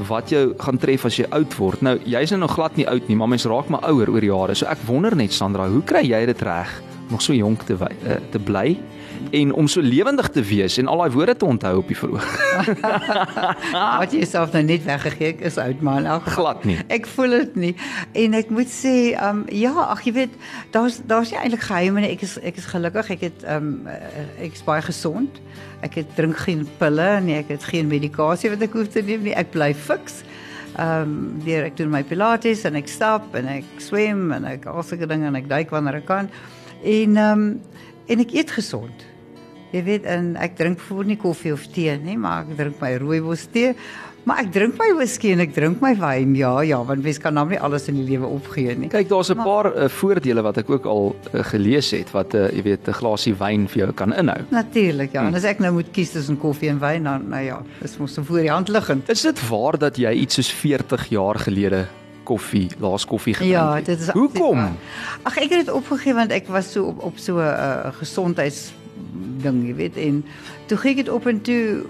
wat 0.08 0.32
jou 0.34 0.53
gaan 0.58 0.77
tref 0.82 1.06
as 1.06 1.17
jy 1.19 1.27
oud 1.29 1.53
word. 1.58 1.84
Nou, 1.86 1.97
jy's 2.10 2.34
nou 2.34 2.41
nog 2.43 2.56
glad 2.58 2.75
nie 2.79 2.88
oud 2.89 3.08
nie, 3.08 3.17
maar 3.19 3.29
mens 3.29 3.45
raak 3.45 3.69
maar 3.69 3.86
ouer 3.89 4.10
oor 4.10 4.25
jare. 4.25 4.56
So 4.58 4.65
ek 4.71 4.82
wonder 4.88 5.15
net 5.15 5.34
Sandra, 5.34 5.67
hoe 5.69 5.84
kry 5.86 6.03
jy 6.08 6.25
dit 6.25 6.41
reg 6.41 6.71
om 7.03 7.17
nog 7.17 7.21
so 7.21 7.36
jonk 7.36 7.65
te 7.67 7.75
uh, 7.77 8.17
te 8.32 8.39
bly 8.39 8.77
en 9.32 9.54
om 9.54 9.67
so 9.67 9.82
lewendig 9.82 10.30
te 10.30 10.41
wees 10.45 10.78
en 10.78 10.88
al 10.88 11.04
daai 11.04 11.12
woorde 11.13 11.36
te 11.36 11.45
onthou 11.45 11.78
op 11.78 11.88
die 11.89 11.97
verhoog? 11.97 12.28
wat 14.02 14.13
jy 14.13 14.26
self 14.30 14.54
nou 14.54 14.63
net 14.67 14.86
weggegee 14.86 15.32
het 15.32 15.41
is 15.49 15.58
oud 15.62 15.82
man. 15.86 16.06
Elk 16.06 16.28
glad 16.36 16.65
nie. 16.67 16.78
Ek 16.93 17.08
voel 17.15 17.38
dit 17.39 17.56
nie. 17.65 17.73
En 18.23 18.38
ek 18.38 18.54
moet 18.54 18.69
sê, 18.69 18.95
ehm 19.13 19.43
um, 19.43 19.45
ja, 19.54 19.73
ag 19.88 20.04
jy 20.06 20.13
weet, 20.19 20.38
daar's 20.76 21.02
daar's 21.10 21.34
nie 21.34 21.39
eintlik 21.41 21.65
geheime 21.67 22.04
nie. 22.04 22.13
Ek 22.15 22.26
is 22.28 22.38
ek 22.41 22.62
is 22.62 22.69
gelukkig. 22.69 23.13
Ek 23.17 23.28
het 23.30 23.45
ehm 23.47 23.73
um, 23.73 23.91
ek 24.38 24.60
is 24.60 24.65
baie 24.67 24.86
gesond. 24.86 25.41
Ek 25.84 25.97
het 25.99 26.15
drink 26.15 26.38
geen 26.45 26.63
pille 26.80 27.10
nie, 27.26 27.38
ek 27.41 27.52
het 27.58 27.65
geen 27.73 27.89
medikasie 27.91 28.54
wat 28.54 28.63
ek 28.63 28.78
hoef 28.78 28.93
te 28.93 29.04
neem 29.04 29.26
nie. 29.28 29.36
Ek 29.36 29.52
bly 29.56 29.73
fiks. 29.73 30.21
Ehm 30.73 31.06
um, 31.06 31.17
deur 31.45 31.67
ek 31.67 31.78
doen 31.78 31.91
my 31.93 32.02
pilates 32.08 32.63
en 32.65 32.78
ek 32.80 32.89
stap 32.89 33.36
en 33.38 33.49
ek 33.60 33.78
swem 33.84 34.32
en 34.34 34.47
ek 34.56 34.65
al 34.71 34.86
sulke 34.86 35.10
dinge 35.10 35.30
en 35.30 35.38
ek 35.38 35.49
duik 35.52 35.73
wanneer 35.73 36.02
ek 36.02 36.10
kan. 36.10 36.32
En 36.82 37.17
ehm 37.17 37.47
um, 37.47 37.62
en 38.08 38.20
ek 38.20 38.34
eet 38.34 38.52
gesond. 38.52 39.06
Jy 39.74 39.84
weet 39.84 40.04
en 40.06 40.36
ek 40.38 40.58
drink 40.58 40.82
voor 40.86 41.06
nie 41.06 41.18
koffie 41.18 41.54
of 41.54 41.66
tee 41.74 41.96
nie, 41.98 42.18
maar 42.18 42.44
ek 42.46 42.58
drink 42.58 42.82
my 42.84 42.92
rooibos 43.02 43.48
tee. 43.54 43.74
Maar 44.24 44.46
ek 44.46 44.52
drink 44.56 44.78
my 44.80 44.88
whisky 44.96 45.34
en 45.34 45.42
ek 45.44 45.52
drink 45.52 45.82
my 45.84 45.92
wyn. 46.00 46.36
Ja, 46.39 46.54
ja, 46.63 46.78
want 46.88 47.04
mens 47.04 47.18
kan 47.20 47.36
nou 47.36 47.44
nie 47.50 47.60
alles 47.60 47.89
in 47.92 47.98
die 48.00 48.06
lewe 48.08 48.30
opgee 48.32 48.76
nie. 48.80 48.88
Kyk, 48.94 49.10
daar's 49.10 49.34
'n 49.34 49.44
paar 49.44 49.68
uh, 49.74 49.89
voordele 49.89 50.42
wat 50.42 50.58
ek 50.62 50.70
ook 50.70 50.86
al 50.86 51.16
uh, 51.34 51.44
gelees 51.52 51.92
het 51.92 52.12
wat 52.13 52.34
'n 52.34 52.38
uh, 52.38 52.52
jy 52.56 52.63
weet 52.63 52.88
'n 52.88 52.94
glasie 53.02 53.36
wyn 53.36 53.68
vir 53.68 53.80
jou 53.84 53.92
kan 53.92 54.13
inhou. 54.13 54.39
Natuurlik, 54.50 55.12
ja. 55.12 55.20
Hmm. 55.20 55.28
En 55.28 55.36
as 55.36 55.44
ek 55.44 55.60
nou 55.60 55.74
moet 55.74 55.92
kies 55.92 56.12
tussen 56.12 56.38
koffie 56.38 56.70
en 56.70 56.80
wyn, 56.80 57.04
dan 57.04 57.28
nou 57.30 57.44
ja, 57.44 57.62
is 57.82 57.98
mos 57.98 58.18
voor 58.22 58.39
die 58.39 58.52
hand 58.52 58.70
liggend. 58.70 59.10
Is 59.10 59.22
dit 59.22 59.50
waar 59.50 59.78
dat 59.78 59.98
jy 59.98 60.12
iets 60.13 60.36
soos 60.36 60.52
40 60.52 61.10
jaar 61.10 61.36
gelede 61.36 61.88
koffie, 62.23 62.69
laas 62.79 63.05
koffie 63.05 63.33
gedrink 63.33 63.53
ja, 63.53 63.75
het? 63.75 63.86
Ja, 63.86 63.93
dit 63.93 64.01
is 64.01 64.13
Hoekom? 64.13 64.59
Ag, 65.23 65.38
ek 65.38 65.49
het 65.49 65.65
dit 65.65 65.73
opgegee 65.73 66.13
want 66.13 66.31
ek 66.31 66.47
was 66.47 66.71
so 66.71 66.91
op 66.93 67.03
op 67.03 67.17
so 67.17 67.38
'n 67.38 67.45
uh, 67.45 67.93
gesondheids 67.99 68.71
ding, 69.43 69.65
jy 69.67 69.75
weet, 69.75 69.97
en 69.97 70.23
toe 70.65 70.77
gee 70.77 70.91
ek 70.91 71.05
dit 71.05 71.09
op 71.09 71.27
en 71.27 71.41
toe 71.41 71.86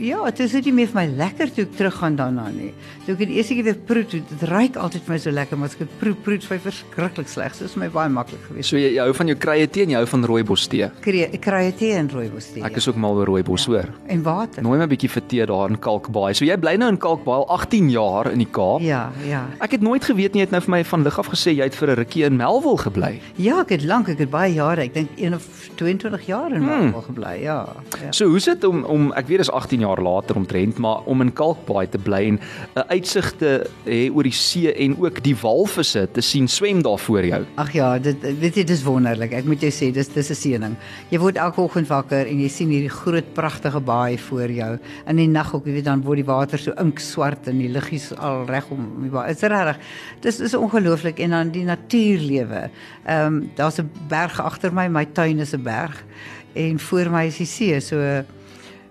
ja, 0.00 0.24
dit 0.30 0.40
is 0.40 0.52
nie 0.64 0.72
meer 0.72 0.88
vir 0.90 0.98
my 1.00 1.06
lekker 1.18 1.50
toe 1.54 1.64
ek 1.66 1.76
teruggaan 1.78 2.16
daarna 2.16 2.48
nie. 2.50 2.72
Toe 3.06 3.14
ek 3.14 3.18
die 3.28 3.36
eerste 3.36 3.54
keer 3.54 3.64
weer 3.64 3.78
proe, 3.86 4.04
dit 4.04 4.42
ruik 4.50 4.76
altyd 4.76 5.02
vir 5.06 5.12
my 5.14 5.18
so 5.18 5.30
lekker, 5.30 5.58
maar 5.60 5.68
as 5.68 5.74
ek 5.76 5.84
dit 5.84 5.98
proe, 6.00 6.14
proe 6.14 6.38
vir 6.40 6.58
verskriklik 6.58 7.28
sleg. 7.28 7.54
So 7.54 7.64
is 7.64 7.76
my 7.76 7.88
baie 7.88 8.08
maklik 8.08 8.40
geweest. 8.48 8.70
So 8.70 8.76
jy, 8.80 8.94
jy 8.96 9.04
hou 9.04 9.12
van 9.14 9.26
jou 9.28 9.36
krye 9.36 9.66
tee 9.70 9.82
en 9.86 9.90
jy 9.90 9.96
hou 10.00 10.06
van 10.06 10.24
rooibos 10.24 10.66
tee. 10.68 10.90
Krye 11.04 11.72
tee 11.78 11.92
en 11.94 12.08
rooibos 12.10 12.50
tee. 12.52 12.64
Ek 12.64 12.76
is 12.76 12.88
ook 12.88 12.96
mal 12.96 13.14
oor 13.20 13.26
rooibos, 13.26 13.66
hoor. 13.66 13.88
en 14.08 14.22
water. 14.22 14.62
Nooi 14.62 14.78
my 14.78 14.84
'n 14.84 14.88
bietjie 14.88 15.10
vir 15.10 15.22
tee 15.28 15.46
daar 15.46 15.68
in 15.70 15.78
Kalkbaai. 15.78 16.34
So 16.34 16.44
jy 16.44 16.56
bly 16.56 16.76
nou 16.76 16.88
in 16.88 16.98
Kalkbaai 16.98 17.36
al 17.36 17.48
18 17.48 17.90
jaar 17.90 18.30
in 18.32 18.38
die 18.38 18.50
Kaap. 18.50 18.80
Ja, 18.80 19.12
ja. 19.26 19.46
Ek 19.60 19.70
het 19.72 19.80
nooit 19.82 20.04
geweet 20.04 20.32
nie 20.34 20.40
jy 20.40 20.46
het 20.48 20.50
nou 20.50 20.60
vir 20.60 20.70
my 20.70 20.84
van 20.84 21.02
lig 21.04 21.18
af 21.18 21.28
gesê 21.28 21.52
jy 21.54 21.64
het 21.64 21.74
vir 21.74 21.90
'n 21.90 21.96
rukkie 21.96 22.24
in 22.24 22.36
Melville 22.36 22.78
gebly. 22.78 23.20
Ja, 23.36 23.60
ek 23.60 23.68
het 23.70 23.84
lank, 23.84 24.08
ek 24.08 24.18
het 24.18 24.30
baie 24.30 24.54
jare, 24.54 24.82
ek 24.82 24.94
dink 24.94 25.08
1 25.18 25.34
of 25.34 25.46
22 25.76 26.26
jaar 26.26 26.50
in 26.52 26.62
Hmm. 26.62 26.90
Marble 26.90 27.02
gebly. 27.02 27.42
Ja. 27.42 27.66
ja. 28.02 28.12
So 28.12 28.26
hoe's 28.28 28.44
dit 28.44 28.64
om 28.64 28.84
om 28.84 29.12
ek 29.12 29.26
weet 29.28 29.38
dis 29.38 29.50
18 29.50 29.80
jaar 29.80 29.89
later 29.98 30.36
omtrent, 30.36 30.78
maar 30.78 31.02
om 31.04 31.20
in 31.20 31.32
Kalkbaai 31.32 31.88
te 31.88 31.98
bly 31.98 32.22
en 32.28 32.38
'n 32.76 32.86
uitsig 32.88 33.32
te 33.38 33.66
hê 33.84 34.10
oor 34.14 34.22
die 34.22 34.32
see 34.32 34.72
en 34.72 34.96
ook 34.98 35.22
die 35.22 35.34
walvisse 35.34 36.08
te 36.12 36.20
sien 36.20 36.48
swem 36.48 36.82
daar 36.82 36.98
voor 36.98 37.24
jou. 37.26 37.44
Ag 37.56 37.72
ja, 37.72 37.98
dit 37.98 38.16
weet 38.40 38.54
jy 38.56 38.64
dis 38.64 38.82
wonderlik. 38.82 39.32
Ek 39.32 39.44
moet 39.44 39.60
jou 39.60 39.70
sê 39.70 39.92
dis 39.92 40.08
dis 40.08 40.30
'n 40.30 40.34
seëning. 40.34 40.76
Jy 41.10 41.18
word 41.18 41.36
elke 41.36 41.60
oggend 41.60 41.88
wakker 41.88 42.26
en 42.26 42.40
jy 42.40 42.48
sien 42.48 42.68
hierdie 42.68 42.88
groot 42.90 43.34
pragtige 43.34 43.80
baai 43.80 44.18
voor 44.18 44.50
jou. 44.50 44.78
In 45.06 45.16
die 45.16 45.28
nag 45.28 45.54
ook, 45.54 45.66
jy 45.66 45.72
weet 45.72 45.84
dan 45.84 46.02
word 46.02 46.16
die 46.16 46.24
water 46.24 46.58
so 46.58 46.72
inkswart 46.72 47.48
en 47.48 47.58
die 47.58 47.68
liggies 47.68 48.12
al 48.18 48.46
reg 48.46 48.70
om 48.70 49.02
die 49.02 49.10
baai. 49.10 49.28
Dit's 49.28 49.42
regtig. 49.42 49.78
Dis 50.20 50.40
is 50.40 50.54
ongelooflik 50.54 51.18
en 51.18 51.30
dan 51.30 51.50
die 51.50 51.64
natuurlewe. 51.64 52.70
Ehm 53.06 53.26
um, 53.26 53.50
daar's 53.56 53.78
'n 53.78 53.90
berg 54.08 54.40
agter 54.40 54.72
my, 54.72 54.88
my 54.88 55.04
tuin 55.04 55.38
is 55.38 55.54
'n 55.54 55.62
berg 55.62 56.04
en 56.54 56.78
voor 56.78 57.10
my 57.10 57.26
is 57.26 57.38
die 57.38 57.46
see. 57.46 57.80
So 57.80 58.24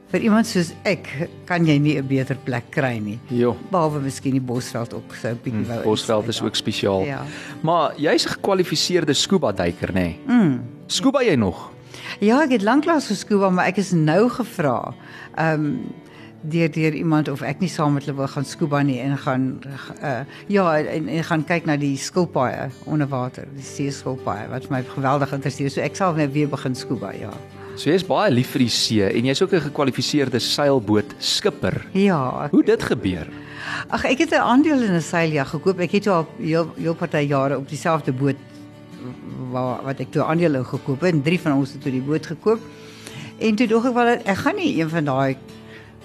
vir 0.10 0.26
iemand 0.26 0.48
soos 0.50 0.72
ek 0.90 1.08
kan 1.46 1.66
jy 1.66 1.78
nie 1.78 1.98
'n 1.98 2.08
beter 2.08 2.36
plek 2.36 2.72
kry 2.72 2.98
nie. 2.98 3.20
Jo. 3.30 3.56
Behalwe 3.72 4.00
miskien 4.02 4.34
die 4.34 4.42
Bosveld 4.42 4.94
ook 4.94 5.16
so 5.16 5.28
'n 5.30 5.40
bietjie 5.44 5.66
wou. 5.66 5.76
Hmm, 5.76 5.84
Bosveld 5.84 6.28
is 6.28 6.42
ook 6.42 6.56
spesiaal. 6.56 7.06
Ja. 7.06 7.24
Maar 7.62 7.94
jy's 7.98 8.26
'n 8.26 8.30
gekwalifiseerde 8.30 9.14
scuba 9.14 9.52
duiker, 9.52 9.90
nê? 9.90 9.94
Nee? 9.94 10.20
Mm. 10.28 10.62
Scuba 10.88 11.22
jy 11.24 11.36
nog? 11.36 11.72
Ja, 12.20 12.42
ek 12.44 12.52
het 12.52 12.62
lanklaas 12.62 13.08
geskuba, 13.08 13.50
maar 13.50 13.66
ek 13.66 13.78
is 13.78 13.92
nou 13.92 14.30
gevra. 14.30 14.94
Ehm 15.36 15.54
um, 15.54 15.94
deur 16.42 16.72
deur 16.72 16.94
iemand 16.94 17.28
of 17.28 17.42
ek 17.42 17.60
nie 17.60 17.70
saam 17.70 17.94
met 17.94 18.06
hulle 18.06 18.16
wil 18.16 18.28
gaan 18.28 18.46
scuba 18.46 18.82
nie 18.82 19.00
en 19.04 19.18
gaan 19.18 19.60
uh 20.02 20.22
ja 20.48 20.78
en, 20.78 21.08
en 21.08 21.24
gaan 21.24 21.44
kyk 21.44 21.66
na 21.66 21.76
die 21.78 21.98
skilpaaie 21.98 22.70
onder 22.86 23.08
water, 23.08 23.48
die 23.56 23.64
see 23.64 23.92
skilpaaie 23.92 24.48
wat 24.50 24.70
my 24.70 24.84
geweldig 24.96 25.34
interesseer. 25.36 25.70
So 25.70 25.82
ek 25.82 26.00
sal 26.00 26.16
nou 26.16 26.30
weer 26.32 26.48
begin 26.48 26.76
scuba, 26.76 27.12
ja. 27.12 27.34
So 27.80 27.88
jy's 27.88 28.04
baie 28.04 28.28
lief 28.34 28.50
vir 28.52 28.66
die 28.66 28.74
see 28.76 29.06
en 29.08 29.28
jy's 29.30 29.40
ook 29.42 29.54
'n 29.56 29.62
gekwalifiseerde 29.72 30.40
seilboot 30.40 31.16
skipper. 31.18 31.86
Ja, 31.94 32.44
ek, 32.46 32.52
Hoe 32.52 32.64
dit 32.64 32.84
gebeur? 32.84 33.28
ag 33.90 34.04
ek 34.04 34.18
het 34.20 34.32
'n 34.32 34.44
aandeel 34.44 34.82
in 34.84 34.96
'n 34.96 35.02
seiljag 35.02 35.50
gekoop. 35.50 35.80
Ek 35.80 35.92
het 35.92 36.08
al 36.08 36.28
heel 36.38 36.68
heel 36.76 36.96
party 36.96 37.28
jare 37.28 37.58
op 37.58 37.70
dieselfde 37.70 38.12
boot 38.12 38.36
waar 39.52 39.84
wat 39.84 40.00
ek 40.00 40.12
toe 40.12 40.24
in 40.24 40.66
gekoop 40.66 41.02
het 41.02 41.14
en 41.14 41.22
drie 41.22 41.40
van 41.40 41.54
ons 41.54 41.72
het 41.72 41.82
toe 41.82 41.92
die 41.92 42.02
boot 42.02 42.26
gekoop. 42.26 42.60
En 43.40 43.56
toe 43.56 43.68
dog 43.68 43.86
ek 43.86 43.94
wel 43.94 44.08
ek 44.26 44.38
gaan 44.38 44.56
nie 44.56 44.82
een 44.82 44.90
van 44.90 45.06
daai 45.06 45.38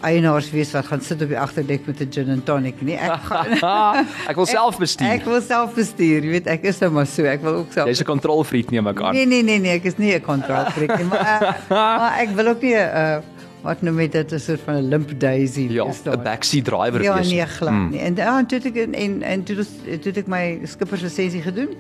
eienaars 0.05 0.51
wees 0.53 0.71
wat 0.77 0.87
gaan 0.87 1.01
sit 1.01 1.23
op 1.25 1.29
die 1.33 1.39
agterdek 1.39 1.87
met 1.87 2.01
'n 2.01 2.11
gin 2.13 2.31
and 2.31 2.45
tonic 2.47 2.81
nie. 2.83 2.97
Ek 2.97 3.21
gaan 3.31 4.07
ek 4.29 4.37
wil 4.37 4.47
self 4.47 4.79
bestuur. 4.79 5.09
Ek 5.09 5.25
wil 5.25 5.41
self 5.41 5.75
bestuur, 5.75 6.23
jy 6.25 6.31
weet, 6.31 6.47
ek 6.47 6.63
is 6.65 6.79
nou 6.81 6.91
maar 6.93 7.07
so. 7.07 7.25
Ek 7.25 7.43
wil 7.43 7.55
ook 7.65 7.73
self 7.73 7.89
Jy's 7.89 8.01
'n 8.01 8.05
kontrolfreak 8.05 8.71
neem 8.71 8.87
ek 8.87 9.01
aan. 9.03 9.15
Nee 9.15 9.27
nee 9.27 9.43
nee 9.43 9.59
nee, 9.59 9.73
ek 9.81 9.85
is 9.85 9.97
nie 9.99 10.13
'n 10.15 10.21
kontrolfreak 10.23 10.97
nie, 10.99 11.05
maar, 11.09 11.43
uh, 11.43 11.71
maar 11.71 12.19
ek 12.21 12.29
wil 12.37 12.47
ook 12.49 12.63
nie 12.63 12.75
'n 12.77 12.89
uh, 12.95 13.19
wat 13.65 13.81
noem 13.83 13.99
jy 14.01 14.09
dit 14.09 14.33
'n 14.33 14.39
soort 14.39 14.61
van 14.65 14.75
'n 14.77 14.89
limp 14.89 15.19
daisy 15.21 15.67
Ja, 15.71 15.85
'n 15.89 15.95
daar. 16.05 16.19
backseat 16.23 16.65
driver 16.65 17.03
Ja, 17.03 17.15
wees. 17.17 17.31
nee, 17.31 17.47
glad 17.47 17.71
Hmm. 17.73 17.91
nie. 17.91 18.01
En 18.01 18.15
ja, 18.17 18.45
toe 18.45 18.59
het 18.59 18.67
ek 18.67 18.77
en 18.77 19.23
en, 19.23 19.43
toe 19.45 19.57
het 20.05 20.17
ek 20.19 20.27
my 20.27 20.61
skipperslisensie 20.65 21.41
gedoen. 21.43 21.73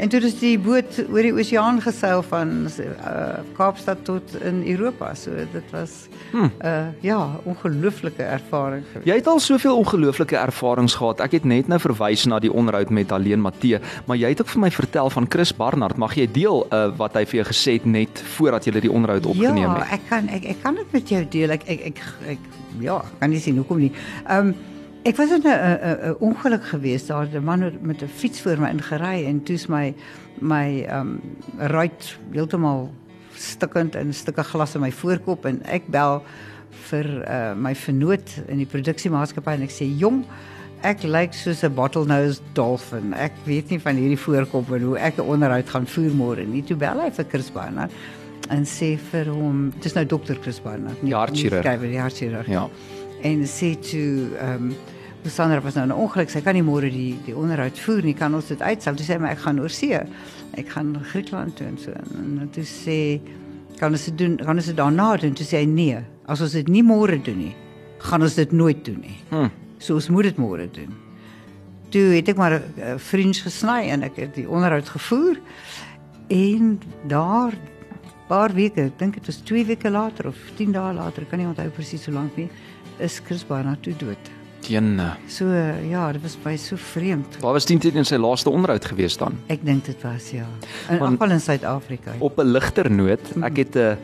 En 0.00 0.08
toe 0.08 0.20
is 0.24 0.38
die 0.40 0.56
boot 0.58 0.96
oor 1.10 1.26
die 1.26 1.32
oseaan 1.36 1.80
geseil 1.84 2.22
van 2.30 2.54
uh, 2.80 3.40
Kaapstad 3.56 4.04
tot 4.08 4.32
in 4.40 4.62
Europa. 4.64 5.14
So 5.14 5.30
dit 5.52 5.74
was 5.74 6.06
Hmm. 6.30 6.50
uh 6.64 6.86
ja, 7.00 7.40
ongelooflike 7.42 8.22
ervaring. 8.22 8.84
geweest. 8.92 9.06
Jy 9.06 9.14
het 9.14 9.26
al 9.26 9.38
soveel 9.38 9.76
ongelooflike 9.76 10.36
ervarings 10.36 10.94
gehad. 10.94 11.20
Ek 11.20 11.32
het 11.32 11.44
net 11.44 11.66
nou 11.68 11.80
verwys 11.80 12.24
na 12.30 12.38
die 12.38 12.52
onderhoud 12.52 12.90
met 12.90 13.12
Alleen 13.12 13.40
Matthee, 13.40 13.80
maar 14.06 14.16
jy 14.16 14.28
het 14.28 14.40
ook 14.40 14.48
vir 14.48 14.60
my 14.60 14.70
vertel 14.70 15.10
van 15.10 15.26
Chris 15.28 15.52
Barnard. 15.56 15.96
Mag 15.96 16.14
jy 16.14 16.28
deel 16.30 16.66
uh, 16.70 16.86
wat 16.96 17.18
hy 17.18 17.24
vir 17.26 17.40
jou 17.42 17.46
gesê 17.50 17.72
het 17.80 17.84
net 17.84 18.22
voordat 18.36 18.64
jy 18.64 18.80
die 18.80 18.92
onderhoud 18.92 19.26
opgeneem 19.26 19.66
ja, 19.66 19.78
het? 19.82 19.98
ek 19.98 20.08
kan 20.08 20.28
ek 20.28 20.44
ek 20.54 20.62
kan 20.62 20.74
dit 20.78 20.92
met 20.92 21.08
jou 21.08 21.24
deel. 21.30 21.50
Ek 21.50 21.66
ek 21.66 21.80
ek, 21.90 22.02
ek 22.36 22.38
ja, 22.80 23.00
kan 23.18 23.30
nie 23.30 23.40
sien 23.42 23.56
hoekom 23.58 23.82
nie. 23.88 23.92
Ehm 24.28 24.54
um, 24.54 24.54
ek 25.02 25.16
was 25.16 25.30
in 25.30 25.42
'n 25.44 26.16
ongeluk 26.20 26.64
geweest 26.64 27.08
daar 27.08 27.26
'n 27.32 27.44
man 27.44 27.62
het 27.62 27.82
met 27.82 28.02
'n 28.02 28.08
fiets 28.08 28.40
voor 28.40 28.58
my 28.58 28.70
ingery 28.70 29.24
en 29.26 29.42
toe's 29.42 29.66
my 29.66 29.94
my 30.40 30.84
ehm 30.88 31.00
um, 31.00 31.20
ruit 31.58 32.18
heeltemal 32.32 32.90
stukkend 33.34 33.94
en 33.94 34.14
stukke 34.14 34.42
glas 34.42 34.74
in 34.74 34.80
my 34.80 34.92
voorkop 34.92 35.44
en 35.44 35.62
ek 35.64 35.88
bel 35.88 36.22
vir 36.70 37.06
uh, 37.28 37.54
my 37.54 37.74
vernoot 37.74 38.42
in 38.48 38.56
die 38.56 38.66
produksiemaatskappy 38.66 39.50
en 39.50 39.62
ek 39.62 39.70
sê 39.70 39.86
jong 39.98 40.24
Ek 40.80 41.02
lyk 41.02 41.34
soos 41.36 41.60
'n 41.62 41.74
bottlenose 41.74 42.40
dolphin. 42.56 43.12
Ek 43.12 43.32
weet 43.44 43.68
nie 43.68 43.78
van 43.80 43.96
hierdie 43.96 44.18
voorkop 44.18 44.70
en 44.72 44.82
hoe 44.82 44.96
ek 44.98 45.18
'n 45.18 45.28
onderhoud 45.28 45.68
gaan 45.68 45.86
voer 45.86 46.10
môre 46.10 46.46
nie. 46.46 46.62
Toe 46.62 46.76
bel 46.76 47.00
hy 47.00 47.10
vir 47.10 47.24
Chris 47.28 47.50
Barnard 47.52 47.92
en 48.48 48.64
sê 48.64 48.96
vir 48.96 49.26
hom, 49.26 49.72
dis 49.80 49.92
nou 49.94 50.04
dokter 50.06 50.38
Chris 50.40 50.58
Barnard, 50.60 50.96
Die 51.02 51.14
hartchirurg. 51.14 51.80
die 51.80 52.00
hartchirurg. 52.00 52.48
Ja. 52.48 52.68
En 53.22 53.44
sê 53.48 53.74
toe 53.80 54.36
ehm 54.38 54.70
um, 54.70 54.74
Sandra 55.28 55.60
was 55.60 55.74
nou 55.74 55.86
'n 55.86 55.92
ongeluk, 55.92 56.30
sy 56.30 56.40
kan 56.40 56.54
nie 56.54 56.62
môre 56.62 56.90
die 56.90 57.18
die 57.26 57.36
onderhoud 57.36 57.78
voer 57.78 58.02
nie, 58.02 58.14
kan 58.14 58.34
ons 58.34 58.48
dit 58.48 58.60
uitstel? 58.60 58.94
Toe 58.96 59.04
sê 59.06 59.18
maar 59.20 59.30
ek 59.30 59.38
gaan 59.44 59.60
oor 59.60 59.68
see. 59.68 60.00
Ek 60.56 60.68
gaan 60.68 60.96
Griekland 61.04 61.56
toe 61.56 61.66
en 61.66 61.78
so. 61.78 61.92
En, 61.92 62.48
toe 62.52 62.64
sê 62.64 63.20
kan 63.78 63.92
ons 63.92 64.04
dit 64.04 64.18
doen? 64.18 64.36
Kan 64.36 64.56
ons 64.56 64.66
dit 64.66 64.76
daarna 64.76 65.16
doen? 65.16 65.34
Toe 65.34 65.46
sê 65.46 65.58
hy 65.58 65.66
nee, 65.66 65.98
as 66.24 66.40
ons 66.40 66.52
dit 66.52 66.68
nie 66.68 66.82
môre 66.82 67.22
doen 67.22 67.36
nie, 67.36 67.54
gaan 67.98 68.22
ons 68.22 68.34
dit 68.34 68.52
nooit 68.52 68.84
doen 68.84 69.00
nie. 69.00 69.18
Hm. 69.28 69.50
So 69.78 69.94
ons 69.94 70.08
moet 70.08 70.22
dit 70.22 70.36
môre 70.36 70.70
doen. 70.72 70.96
Toe 71.90 72.16
het 72.16 72.28
ek 72.28 72.36
maar 72.36 72.52
'n 72.56 72.62
uh, 72.80 72.98
vriend 72.98 73.36
gesny 73.36 73.90
en 73.90 74.02
ek 74.02 74.16
het 74.16 74.34
die 74.34 74.48
onderhoud 74.48 74.88
gevoer 74.88 75.36
en 76.28 76.80
daar 77.06 77.52
paar 78.30 78.54
weke, 78.54 78.86
ek 78.86 78.98
dink 78.98 79.14
dit 79.14 79.26
was 79.26 79.40
2 79.42 79.64
weke 79.66 79.90
later 79.90 80.28
of 80.30 80.36
10 80.56 80.72
dae 80.72 80.94
later, 80.94 81.26
kan 81.26 81.38
nie 81.38 81.48
onthou 81.50 81.68
presies 81.74 82.06
hoe 82.06 82.14
lank 82.14 82.36
nie, 82.38 82.48
is 83.00 83.20
Chris 83.24 83.44
Barnard 83.46 83.82
toe 83.82 83.94
dood. 83.96 84.30
Teen 84.60 84.98
uh, 85.00 85.14
So 85.28 85.46
uh, 85.48 85.90
ja, 85.90 86.12
dit 86.12 86.22
was 86.22 86.36
baie 86.42 86.58
so 86.60 86.76
vreemd. 86.76 87.38
Waar 87.40 87.56
was 87.56 87.66
dit 87.68 87.84
in 87.84 88.04
sy 88.04 88.18
laaste 88.20 88.50
onderhoud 88.52 88.84
gewees 88.84 89.16
dan? 89.16 89.38
Ek 89.48 89.64
dink 89.64 89.84
dit 89.88 90.02
was 90.04 90.30
ja. 90.36 90.46
In 90.90 91.00
afval 91.00 91.30
in 91.36 91.40
Suid-Afrika. 91.40 92.14
Op 92.18 92.38
'n 92.38 92.52
ligter 92.52 92.90
noot, 92.90 93.32
ek 93.42 93.56
het 93.56 93.76
'n 93.76 93.96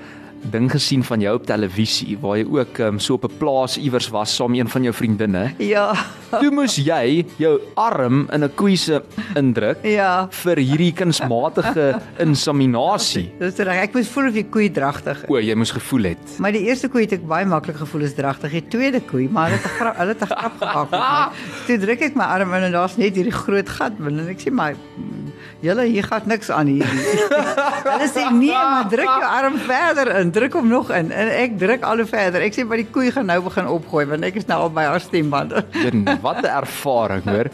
ding 0.51 0.71
gesien 0.71 1.03
van 1.05 1.21
jou 1.21 1.35
op 1.35 1.47
televisie 1.47 2.17
waar 2.21 2.37
jy 2.39 2.47
ook 2.49 2.79
um, 2.79 2.99
so 2.99 3.15
op 3.15 3.25
'n 3.25 3.37
plaas 3.39 3.77
iewers 3.79 4.09
was 4.11 4.35
saam 4.37 4.51
met 4.51 4.61
een 4.61 4.69
van 4.69 4.83
jou 4.83 4.95
vriendinne. 4.95 5.55
Ja. 5.59 5.95
Toe 6.31 6.51
moes 6.51 6.77
jy 6.77 7.25
jou 7.39 7.61
arm 7.75 8.29
in 8.33 8.45
'n 8.45 8.55
koei 8.55 8.77
se 8.77 9.03
indruk 9.35 9.79
Ja. 9.85 10.29
vir 10.31 10.57
hierdie 10.57 10.93
kunsmatige 10.93 12.01
inseminasie. 12.19 13.33
Dis 13.41 13.57
reg. 13.59 13.83
Ek 13.87 13.95
moes 13.95 14.09
voel 14.09 14.29
of 14.29 14.35
die 14.35 14.45
koei 14.49 14.71
dragtig 14.71 15.23
is. 15.25 15.29
O, 15.31 15.39
jy 15.39 15.55
moes 15.55 15.71
gevoel 15.75 16.03
het. 16.13 16.39
Maar 16.39 16.53
die 16.53 16.65
eerste 16.69 16.89
koei 16.89 17.05
het 17.05 17.13
ek 17.13 17.27
baie 17.27 17.47
maklik 17.47 17.77
gevoel 17.77 18.03
is 18.03 18.15
dragtig. 18.15 18.51
Die 18.53 18.65
tweede 18.69 19.01
koei, 19.01 19.29
maar 19.29 19.51
hulle 19.51 19.59
het 19.61 19.67
'n 19.67 19.77
grap, 19.79 19.97
hulle 19.97 20.15
het 20.15 20.23
'n 20.23 20.27
grap 20.27 20.53
gemaak 20.61 20.91
met 20.91 21.01
my. 21.01 21.29
Toe 21.67 21.79
druk 21.79 22.01
ek 22.01 22.15
my 22.17 22.25
arm 22.25 22.55
in 22.55 22.63
en 22.63 22.73
daar's 22.73 22.97
net 22.97 23.15
hierdie 23.17 23.33
groot 23.33 23.69
gat 23.69 23.99
binne 23.99 24.23
en 24.23 24.29
ek 24.29 24.41
sê 24.41 24.51
maar 24.51 24.75
mm, 24.75 25.33
julle 25.63 25.85
hier 25.87 26.03
gaan 26.05 26.23
niks 26.27 26.51
aan 26.51 26.67
hier 26.67 26.87
nie. 26.87 27.17
hulle 27.93 28.09
sê 28.09 28.31
nee, 28.33 28.51
maar 28.53 28.89
druk 28.89 29.05
jou 29.07 29.25
arm 29.25 29.57
verder 29.59 30.17
in, 30.21 30.31
druk 30.37 30.57
hom 30.59 30.69
nog 30.71 30.91
in 30.95 31.11
en 31.11 31.31
ek 31.33 31.57
druk 31.61 31.85
al 31.87 32.03
hoe 32.03 32.09
verder. 32.09 32.45
Ek 32.47 32.57
sê 32.57 32.65
maar 32.67 32.81
die 32.81 32.89
koei 32.93 33.11
gaan 33.15 33.29
nou 33.31 33.39
begin 33.47 33.71
opgooi 33.73 34.05
want 34.11 34.27
ek 34.29 34.41
is 34.43 34.49
nou 34.51 34.61
al 34.67 34.73
by 34.77 34.87
haar 34.89 35.05
stembande. 35.05 35.65
Een, 35.87 36.05
wat 36.25 36.43
'n 36.43 36.53
ervaring, 36.63 37.25
hoor. 37.25 37.51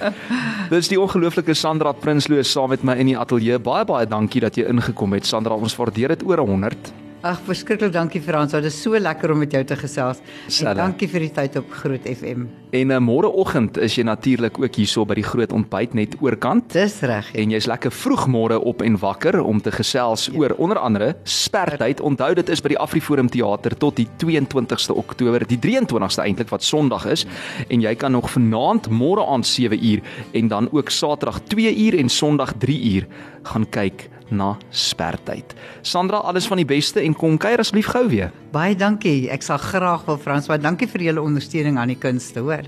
Dis 0.72 0.90
die 0.92 1.00
ongelooflike 1.00 1.54
Sandra 1.54 1.92
Prinsloo 1.92 2.42
saam 2.42 2.74
met 2.74 2.82
my 2.82 2.96
in 2.98 3.12
die 3.12 3.18
ateljee. 3.18 3.58
Baie 3.58 3.84
baie 3.84 4.06
dankie 4.06 4.40
dat 4.40 4.56
jy 4.56 4.66
ingekom 4.68 5.12
het 5.12 5.26
Sandra. 5.26 5.54
Ons 5.54 5.76
waardeer 5.76 6.16
dit 6.16 6.26
oor 6.26 6.38
100. 6.38 7.01
Ag, 7.22 7.38
verskriklik 7.46 7.92
dankie 7.94 8.18
Frans. 8.18 8.50
Dit 8.50 8.64
is 8.66 8.74
so 8.82 8.98
lekker 8.98 9.30
om 9.30 9.38
met 9.38 9.52
jou 9.54 9.60
te 9.62 9.76
gesels. 9.78 10.18
Selfe. 10.48 10.72
En 10.72 10.78
dankie 10.80 11.06
vir 11.06 11.22
die 11.22 11.30
tyd 11.30 11.54
op 11.60 11.68
Groot 11.78 12.02
FM. 12.10 12.48
En 12.74 12.90
uh, 12.90 12.96
môreoggend 12.98 13.76
is 13.78 13.94
jy 13.94 14.02
natuurlik 14.08 14.56
ook 14.58 14.74
hierso 14.74 15.04
by 15.06 15.14
die 15.20 15.26
groot 15.28 15.52
ontbyt 15.54 15.94
net 15.94 16.16
oorkant. 16.18 16.72
Dis 16.74 16.96
reg. 17.06 17.28
En 17.38 17.54
jy's 17.54 17.68
lekker 17.70 17.94
vroeg 17.94 18.24
môre 18.26 18.58
op 18.58 18.82
en 18.82 18.98
wakker 18.98 19.38
om 19.38 19.62
te 19.62 19.70
gesels 19.70 20.26
ja. 20.32 20.34
oor 20.40 20.56
onder 20.58 20.80
andere 20.82 21.12
spertyd. 21.22 22.02
Onthou 22.02 22.32
dit 22.40 22.50
is 22.50 22.64
by 22.64 22.72
die 22.74 22.80
Afriforum 22.82 23.30
Theater 23.30 23.76
tot 23.78 24.00
die 24.02 24.08
22ste 24.18 24.96
Oktober, 24.98 25.46
die 25.46 25.60
23ste 25.62 26.24
eintlik 26.26 26.50
wat 26.50 26.66
Sondag 26.66 27.06
is. 27.12 27.22
En 27.68 27.86
jy 27.86 27.94
kan 28.02 28.16
nog 28.18 28.32
vanaand 28.34 28.90
môre 28.90 29.28
aand 29.30 29.46
7uur 29.46 30.02
en 30.34 30.50
dan 30.50 30.72
ook 30.74 30.90
Saterdag 30.90 31.38
2uur 31.54 32.00
en 32.02 32.10
Sondag 32.10 32.56
3uur 32.66 33.06
gaan 33.46 33.68
kyk 33.70 34.08
na 34.32 34.56
spertyd. 34.70 35.54
Sandra, 35.82 36.16
alles 36.16 36.46
van 36.50 36.56
die 36.56 36.68
beste 36.68 37.00
en 37.00 37.14
kom 37.14 37.38
kuier 37.38 37.62
asseblief 37.62 37.92
gou 37.92 38.08
weer. 38.08 38.32
Baie 38.52 38.76
dankie. 38.76 39.30
Ek 39.30 39.42
sal 39.42 39.58
graag 39.62 40.06
wil 40.08 40.18
Frans, 40.18 40.48
baie 40.50 40.60
dankie 40.60 40.88
vir 40.88 41.08
julle 41.10 41.22
ondersteuning 41.22 41.78
aan 41.78 41.94
die 41.94 42.00
kunste, 42.00 42.40
hoor. 42.40 42.64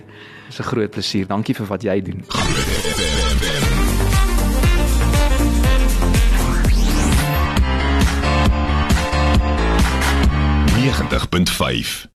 Dis 0.46 0.60
'n 0.60 0.70
groot 0.70 0.90
plesier. 0.90 1.26
Dankie 1.26 1.54
vir 1.54 1.66
wat 1.66 1.82
jy 1.82 2.00
doen. 2.00 2.24
Groot 2.28 2.68
FM. 2.68 3.74
90.5 10.84 12.08